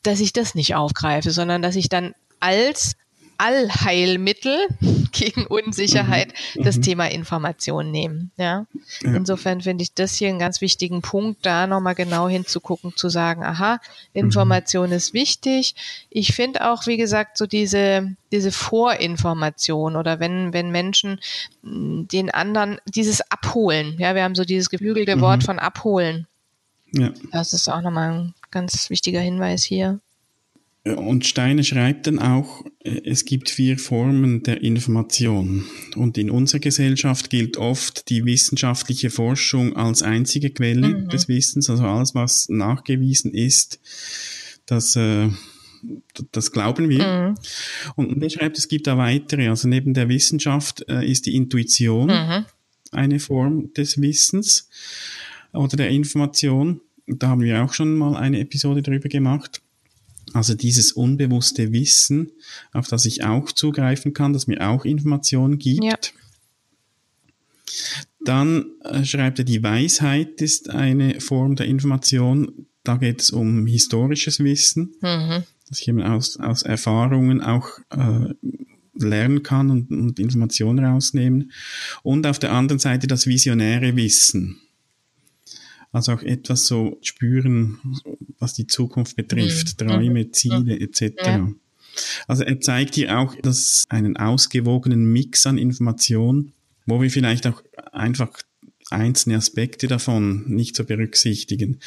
[0.02, 2.96] dass ich das nicht aufgreife, sondern dass ich dann als
[3.38, 4.68] Allheilmittel
[5.12, 6.64] gegen Unsicherheit mhm.
[6.64, 6.82] das mhm.
[6.82, 8.30] Thema Information nehmen.
[8.36, 8.66] Ja?
[9.02, 9.14] ja.
[9.14, 13.44] Insofern finde ich das hier einen ganz wichtigen Punkt, da nochmal genau hinzugucken, zu sagen,
[13.44, 13.80] aha,
[14.12, 14.96] Information mhm.
[14.96, 15.74] ist wichtig.
[16.10, 21.20] Ich finde auch, wie gesagt, so diese, diese Vorinformation oder wenn, wenn Menschen
[21.62, 25.20] hm, den anderen dieses Abholen, ja, wir haben so dieses geflügelte mhm.
[25.20, 26.26] Wort von abholen.
[26.92, 27.10] Ja.
[27.32, 30.00] Das ist auch nochmal ein ganz wichtiger Hinweis hier.
[30.94, 35.64] Und Steiner schreibt dann auch, äh, es gibt vier Formen der Information.
[35.96, 41.08] Und in unserer Gesellschaft gilt oft die wissenschaftliche Forschung als einzige Quelle mhm.
[41.08, 43.80] des Wissens, also alles, was nachgewiesen ist,
[44.66, 45.28] das, äh,
[46.30, 47.34] das glauben wir.
[47.34, 47.34] Mhm.
[47.96, 49.48] Und er schreibt, es gibt da weitere.
[49.48, 52.44] Also neben der Wissenschaft äh, ist die Intuition mhm.
[52.92, 54.68] eine Form des Wissens
[55.52, 56.80] oder der Information.
[57.08, 59.62] Da haben wir auch schon mal eine Episode drüber gemacht.
[60.32, 62.32] Also dieses unbewusste Wissen,
[62.72, 65.84] auf das ich auch zugreifen kann, das mir auch Informationen gibt.
[65.84, 65.96] Ja.
[68.24, 72.66] Dann äh, schreibt er, die Weisheit ist eine Form der Information.
[72.82, 75.44] Da geht es um historisches Wissen, mhm.
[75.68, 78.34] dass ich eben aus, aus Erfahrungen auch äh,
[78.94, 81.52] lernen kann und, und Informationen rausnehmen.
[82.02, 84.60] Und auf der anderen Seite das visionäre Wissen
[85.92, 87.78] also auch etwas so spüren,
[88.38, 89.86] was die Zukunft betrifft, mhm.
[89.86, 90.32] Träume, mhm.
[90.32, 91.12] Ziele etc.
[91.24, 91.52] Ja.
[92.26, 96.52] Also er zeigt hier auch, dass einen ausgewogenen Mix an Informationen,
[96.84, 98.30] wo wir vielleicht auch einfach
[98.90, 101.80] einzelne Aspekte davon nicht zu berücksichtigen.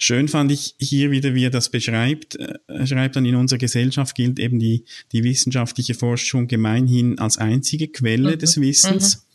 [0.00, 2.36] Schön fand ich hier wieder, wie er das beschreibt.
[2.66, 7.88] Er schreibt dann, in unserer Gesellschaft gilt eben die, die wissenschaftliche Forschung gemeinhin als einzige
[7.88, 8.38] Quelle mhm.
[8.38, 9.16] des Wissens.
[9.16, 9.29] Mhm.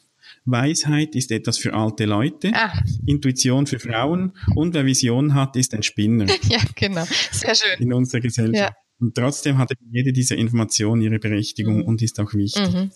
[0.45, 2.71] Weisheit ist etwas für alte Leute, ah.
[3.05, 6.25] Intuition für Frauen und wer Vision hat, ist ein Spinner.
[6.49, 7.05] ja, genau.
[7.31, 7.79] Sehr schön.
[7.79, 8.55] In unserer Gesellschaft.
[8.55, 8.75] Ja.
[8.97, 11.83] Und trotzdem hat jede dieser Informationen ihre Berechtigung mhm.
[11.83, 12.71] und ist auch wichtig.
[12.71, 12.91] Mhm.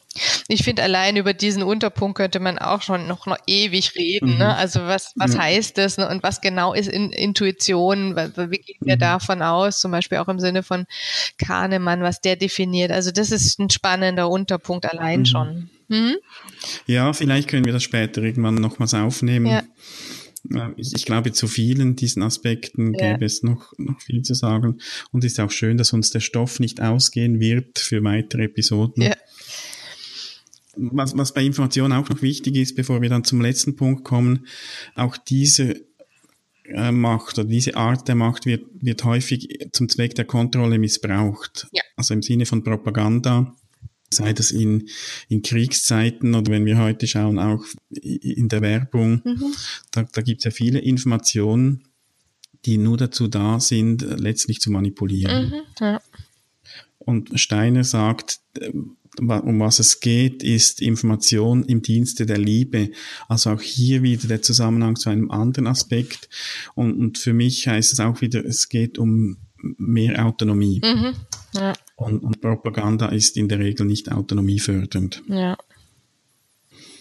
[0.48, 4.30] Ich finde, allein über diesen Unterpunkt könnte man auch schon noch, noch ewig reden.
[4.30, 4.34] Ne?
[4.34, 4.40] Mhm.
[4.40, 4.56] Ne?
[4.56, 5.42] Also was, was ja.
[5.42, 6.08] heißt das ne?
[6.08, 8.16] und was genau ist in, Intuition?
[8.16, 9.00] Wie gehen wir mhm.
[9.00, 9.82] davon aus?
[9.82, 10.86] Zum Beispiel auch im Sinne von
[11.38, 12.92] Kahnemann, was der definiert.
[12.92, 15.26] Also das ist ein spannender Unterpunkt allein mhm.
[15.26, 15.70] schon.
[15.90, 16.16] Mhm.
[16.86, 19.48] Ja, vielleicht können wir das später irgendwann nochmals aufnehmen.
[19.48, 19.64] Ja.
[20.78, 23.12] Ich, ich, glaube, zu vielen diesen Aspekten ja.
[23.12, 24.80] gäbe es noch, noch viel zu sagen.
[25.12, 29.04] Und es ist auch schön, dass uns der Stoff nicht ausgehen wird für weitere Episoden.
[29.04, 29.16] Ja.
[30.76, 34.48] Was, was bei Information auch noch wichtig ist, bevor wir dann zum letzten Punkt kommen,
[34.96, 35.84] auch diese
[36.64, 41.68] äh, Macht oder diese Art der Macht wird, wird häufig zum Zweck der Kontrolle missbraucht.
[41.74, 41.82] Ja.
[41.98, 43.54] Also im Sinne von Propaganda
[44.14, 44.90] sei das in,
[45.28, 49.54] in Kriegszeiten oder wenn wir heute schauen, auch in der Werbung, mhm.
[49.92, 51.84] da, da gibt es ja viele Informationen,
[52.66, 55.50] die nur dazu da sind, letztlich zu manipulieren.
[55.50, 56.02] Mhm, ja.
[56.98, 58.42] Und Steiner sagt,
[59.18, 62.92] um was es geht, ist Information im Dienste der Liebe.
[63.28, 66.30] Also auch hier wieder der Zusammenhang zu einem anderen Aspekt.
[66.76, 70.82] Und, und für mich heißt es auch wieder, es geht um mehr Autonomie.
[70.84, 71.16] Mhm.
[72.00, 75.22] Und, und Propaganda ist in der Regel nicht autonomiefördernd.
[75.28, 75.58] Ja.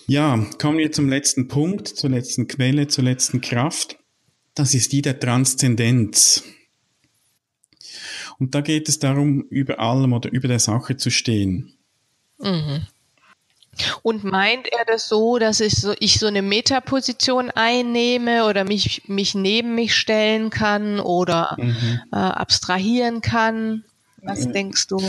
[0.08, 3.98] Ja, kommen wir zum letzten Punkt, zur letzten Quelle, zur letzten Kraft.
[4.54, 6.42] Das ist die der Transzendenz.
[8.38, 11.74] Und da geht es darum, über allem oder über der Sache zu stehen.
[12.38, 12.86] Mhm.
[14.02, 19.02] Und meint er das so, dass ich so, ich so eine Metaposition einnehme oder mich,
[19.06, 22.00] mich neben mich stellen kann oder mhm.
[22.10, 23.84] äh, abstrahieren kann?
[24.22, 25.00] Was äh, denkst du?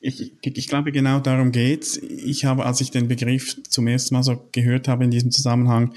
[0.00, 1.96] Ich, ich glaube, genau darum geht's.
[1.96, 5.94] Ich habe, als ich den Begriff zum ersten Mal so gehört habe in diesem Zusammenhang,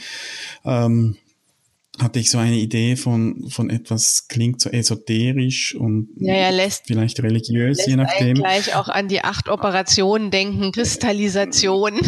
[0.66, 1.18] ähm,
[2.02, 6.88] hatte ich so eine Idee von, von etwas, klingt so esoterisch und ja, ja, lässt,
[6.88, 8.36] vielleicht religiös, lässt je nachdem.
[8.36, 12.00] gleich auch an die acht Operationen denken, Kristallisation.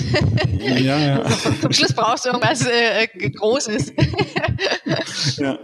[0.60, 1.26] Ja, ja.
[1.62, 3.94] Zum Schluss brauchst du irgendwas äh, Großes.
[5.38, 5.60] ja.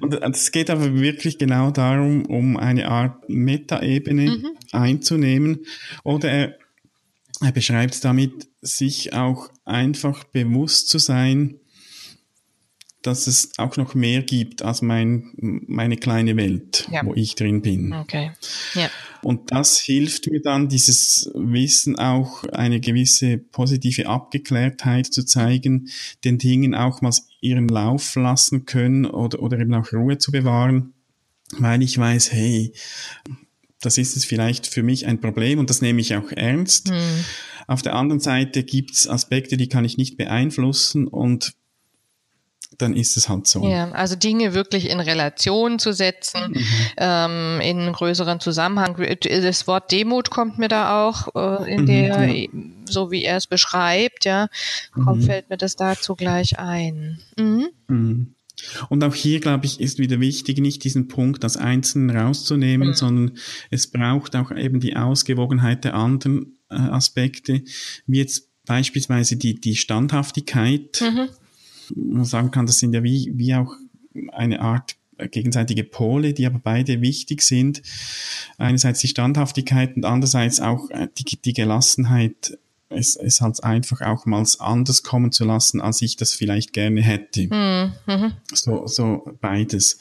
[0.00, 4.50] Und es geht aber wirklich genau darum, um eine Art Metaebene mhm.
[4.72, 5.66] einzunehmen.
[6.04, 6.56] Oder er,
[7.40, 11.58] er beschreibt damit, sich auch einfach bewusst zu sein,
[13.02, 17.04] dass es auch noch mehr gibt als mein, meine kleine Welt, ja.
[17.04, 17.92] wo ich drin bin.
[17.92, 18.30] Okay.
[18.74, 18.90] Ja.
[19.22, 25.88] Und das hilft mir dann, dieses Wissen auch eine gewisse positive Abgeklärtheit zu zeigen,
[26.24, 30.94] den Dingen auch mal ihren Lauf lassen können oder, oder eben auch Ruhe zu bewahren,
[31.58, 32.72] weil ich weiß, hey,
[33.80, 36.90] das ist es vielleicht für mich ein Problem und das nehme ich auch ernst.
[36.90, 37.24] Mhm.
[37.66, 41.54] Auf der anderen Seite gibt es Aspekte, die kann ich nicht beeinflussen und
[42.82, 43.66] dann ist es halt so.
[43.66, 46.64] Ja, also Dinge wirklich in Relation zu setzen, mhm.
[46.96, 48.96] ähm, in einen größeren Zusammenhang.
[49.20, 52.48] Das Wort Demut kommt mir da auch äh, in mhm, der, ja.
[52.88, 54.48] so wie er es beschreibt, ja,
[54.92, 55.26] kommt, mhm.
[55.26, 57.20] fällt mir das dazu gleich ein.
[57.38, 57.68] Mhm.
[57.88, 58.34] mhm.
[58.90, 62.94] Und auch hier, glaube ich, ist wieder wichtig, nicht diesen Punkt als Einzelnen rauszunehmen, mhm.
[62.94, 63.38] sondern
[63.70, 67.62] es braucht auch eben die Ausgewogenheit der anderen äh, Aspekte,
[68.06, 71.00] wie jetzt beispielsweise die, die Standhaftigkeit.
[71.00, 71.28] Mhm
[71.94, 73.74] man sagen kann, das sind ja wie, wie auch
[74.32, 74.96] eine Art
[75.30, 77.82] gegenseitige Pole, die aber beide wichtig sind.
[78.58, 82.58] Einerseits die Standhaftigkeit und andererseits auch äh, die, die Gelassenheit,
[82.88, 87.02] es, es halt einfach auch mal anders kommen zu lassen, als ich das vielleicht gerne
[87.02, 87.42] hätte.
[87.42, 87.92] Mhm.
[88.06, 88.32] mhm.
[88.52, 89.98] So, so beides.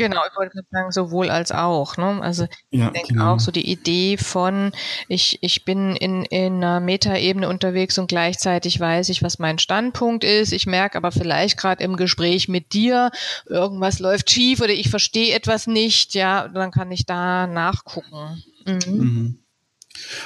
[0.00, 1.96] Genau, ich wollte sagen, sowohl als auch.
[1.96, 2.22] Ne?
[2.22, 3.34] Also ja, ich denke genau.
[3.34, 4.72] auch so die Idee von,
[5.08, 10.24] ich, ich bin in, in einer Metaebene unterwegs und gleichzeitig weiß ich, was mein Standpunkt
[10.24, 10.52] ist.
[10.52, 13.10] Ich merke aber vielleicht gerade im Gespräch mit dir,
[13.46, 18.42] irgendwas läuft schief oder ich verstehe etwas nicht, ja, dann kann ich da nachgucken.
[18.64, 18.80] Mhm.
[18.86, 19.38] Mhm.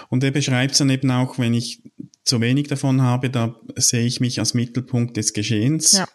[0.09, 1.83] Und er beschreibt es dann eben auch, wenn ich
[2.23, 5.93] zu wenig davon habe, da sehe ich mich als Mittelpunkt des Geschehens.
[5.93, 6.07] Ja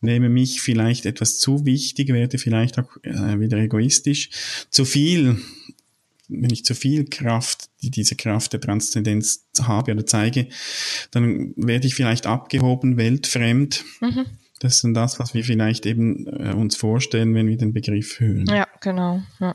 [0.00, 4.30] nehme mich vielleicht etwas zu wichtig, werde vielleicht auch äh, wieder egoistisch.
[4.70, 5.38] Zu viel,
[6.28, 10.48] wenn ich zu viel Kraft, die, diese Kraft der Transzendenz habe oder zeige,
[11.10, 13.84] dann werde ich vielleicht abgehoben, weltfremd.
[14.00, 14.26] Mhm.
[14.60, 18.20] Das ist dann das, was wir vielleicht eben äh, uns vorstellen, wenn wir den Begriff
[18.20, 18.46] hören.
[18.46, 19.22] Ja, genau.
[19.40, 19.54] Ja.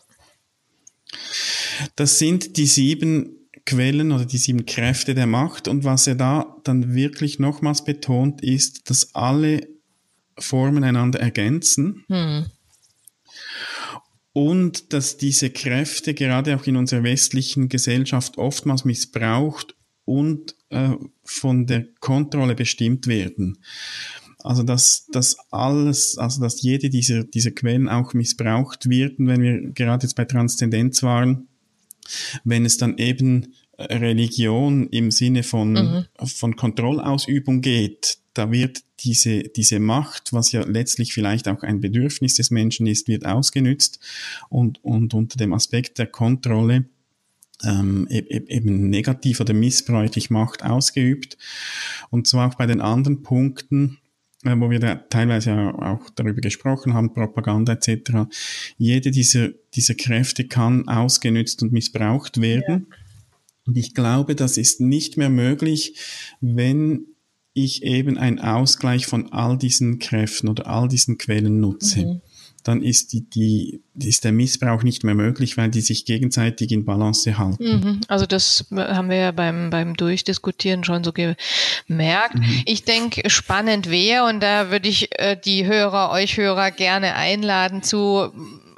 [1.96, 5.68] Das sind die sieben Quellen oder die sieben Kräfte der Macht.
[5.68, 9.68] Und was er da dann wirklich nochmals betont, ist, dass alle
[10.40, 12.04] Formen einander ergänzen.
[12.08, 12.46] Hm.
[14.34, 19.76] Und dass diese Kräfte gerade auch in unserer westlichen Gesellschaft oftmals missbraucht
[20.06, 20.92] und äh,
[21.24, 23.58] von der Kontrolle bestimmt werden.
[24.44, 29.20] Also dass dass alles, also dass jede dieser, dieser Quellen auch missbraucht wird.
[29.20, 31.48] Und wenn wir gerade jetzt bei Transzendenz waren,
[32.44, 36.06] wenn es dann eben Religion im Sinne von, mhm.
[36.26, 42.36] von Kontrollausübung geht, da wird diese, diese Macht, was ja letztlich vielleicht auch ein Bedürfnis
[42.36, 44.00] des Menschen ist, wird ausgenützt
[44.50, 46.86] und, und unter dem Aspekt der Kontrolle
[47.64, 51.38] ähm, e-, e-, eben negativ oder missbräuchlich Macht ausgeübt.
[52.10, 53.98] Und zwar auch bei den anderen Punkten,
[54.44, 58.30] äh, wo wir da teilweise auch darüber gesprochen haben, Propaganda etc.
[58.78, 62.88] Jede dieser, dieser Kräfte kann ausgenützt und missbraucht werden.
[62.90, 62.98] Ja.
[63.66, 66.00] Und ich glaube, das ist nicht mehr möglich,
[66.40, 67.06] wenn
[67.64, 72.06] ich eben einen Ausgleich von all diesen Kräften oder all diesen Quellen nutze.
[72.06, 72.22] Mhm.
[72.64, 76.84] Dann ist, die, die, ist der Missbrauch nicht mehr möglich, weil die sich gegenseitig in
[76.84, 77.64] Balance halten.
[77.64, 78.02] Mhm.
[78.10, 82.36] Also das haben wir ja beim, beim Durchdiskutieren schon so gemerkt.
[82.36, 82.64] Mhm.
[82.66, 87.84] Ich denke, spannend wäre, und da würde ich äh, die Hörer, euch Hörer gerne einladen
[87.84, 88.34] zu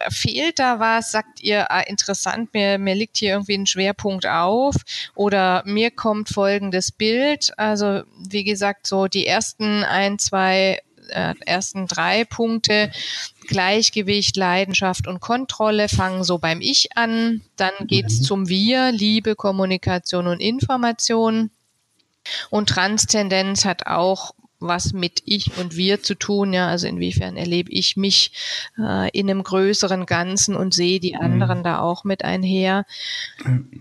[0.10, 1.12] fehlt da was?
[1.12, 4.76] Sagt ihr, ah, interessant, mir, mir liegt hier irgendwie ein Schwerpunkt auf
[5.16, 7.52] oder mir kommt folgendes Bild.
[7.58, 12.92] Also wie gesagt, so die ersten ein, zwei äh, ersten drei Punkte,
[13.48, 17.42] Gleichgewicht, Leidenschaft und Kontrolle, fangen so beim Ich an.
[17.56, 18.24] Dann geht's mhm.
[18.24, 21.50] zum Wir, Liebe, Kommunikation und Information.
[22.50, 27.72] Und Transzendenz hat auch was mit ich und wir zu tun, ja, also inwiefern erlebe
[27.72, 28.32] ich mich
[28.78, 31.22] äh, in einem größeren Ganzen und sehe die mhm.
[31.22, 31.64] anderen mhm.
[31.64, 32.86] da auch mit einher.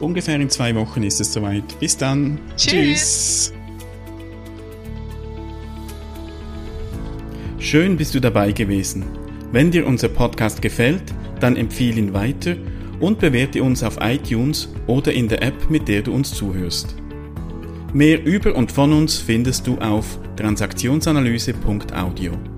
[0.00, 1.78] Ungefähr in zwei Wochen ist es soweit.
[1.80, 2.38] Bis dann.
[2.56, 3.50] Tschüss.
[3.50, 3.52] Tschüss.
[7.58, 9.04] Schön bist du dabei gewesen.
[9.50, 11.02] Wenn dir unser Podcast gefällt,
[11.40, 12.56] dann empfehle ihn weiter
[13.00, 16.96] und bewerte uns auf iTunes oder in der App, mit der du uns zuhörst.
[17.92, 22.53] Mehr über und von uns findest du auf transaktionsanalyse.audio.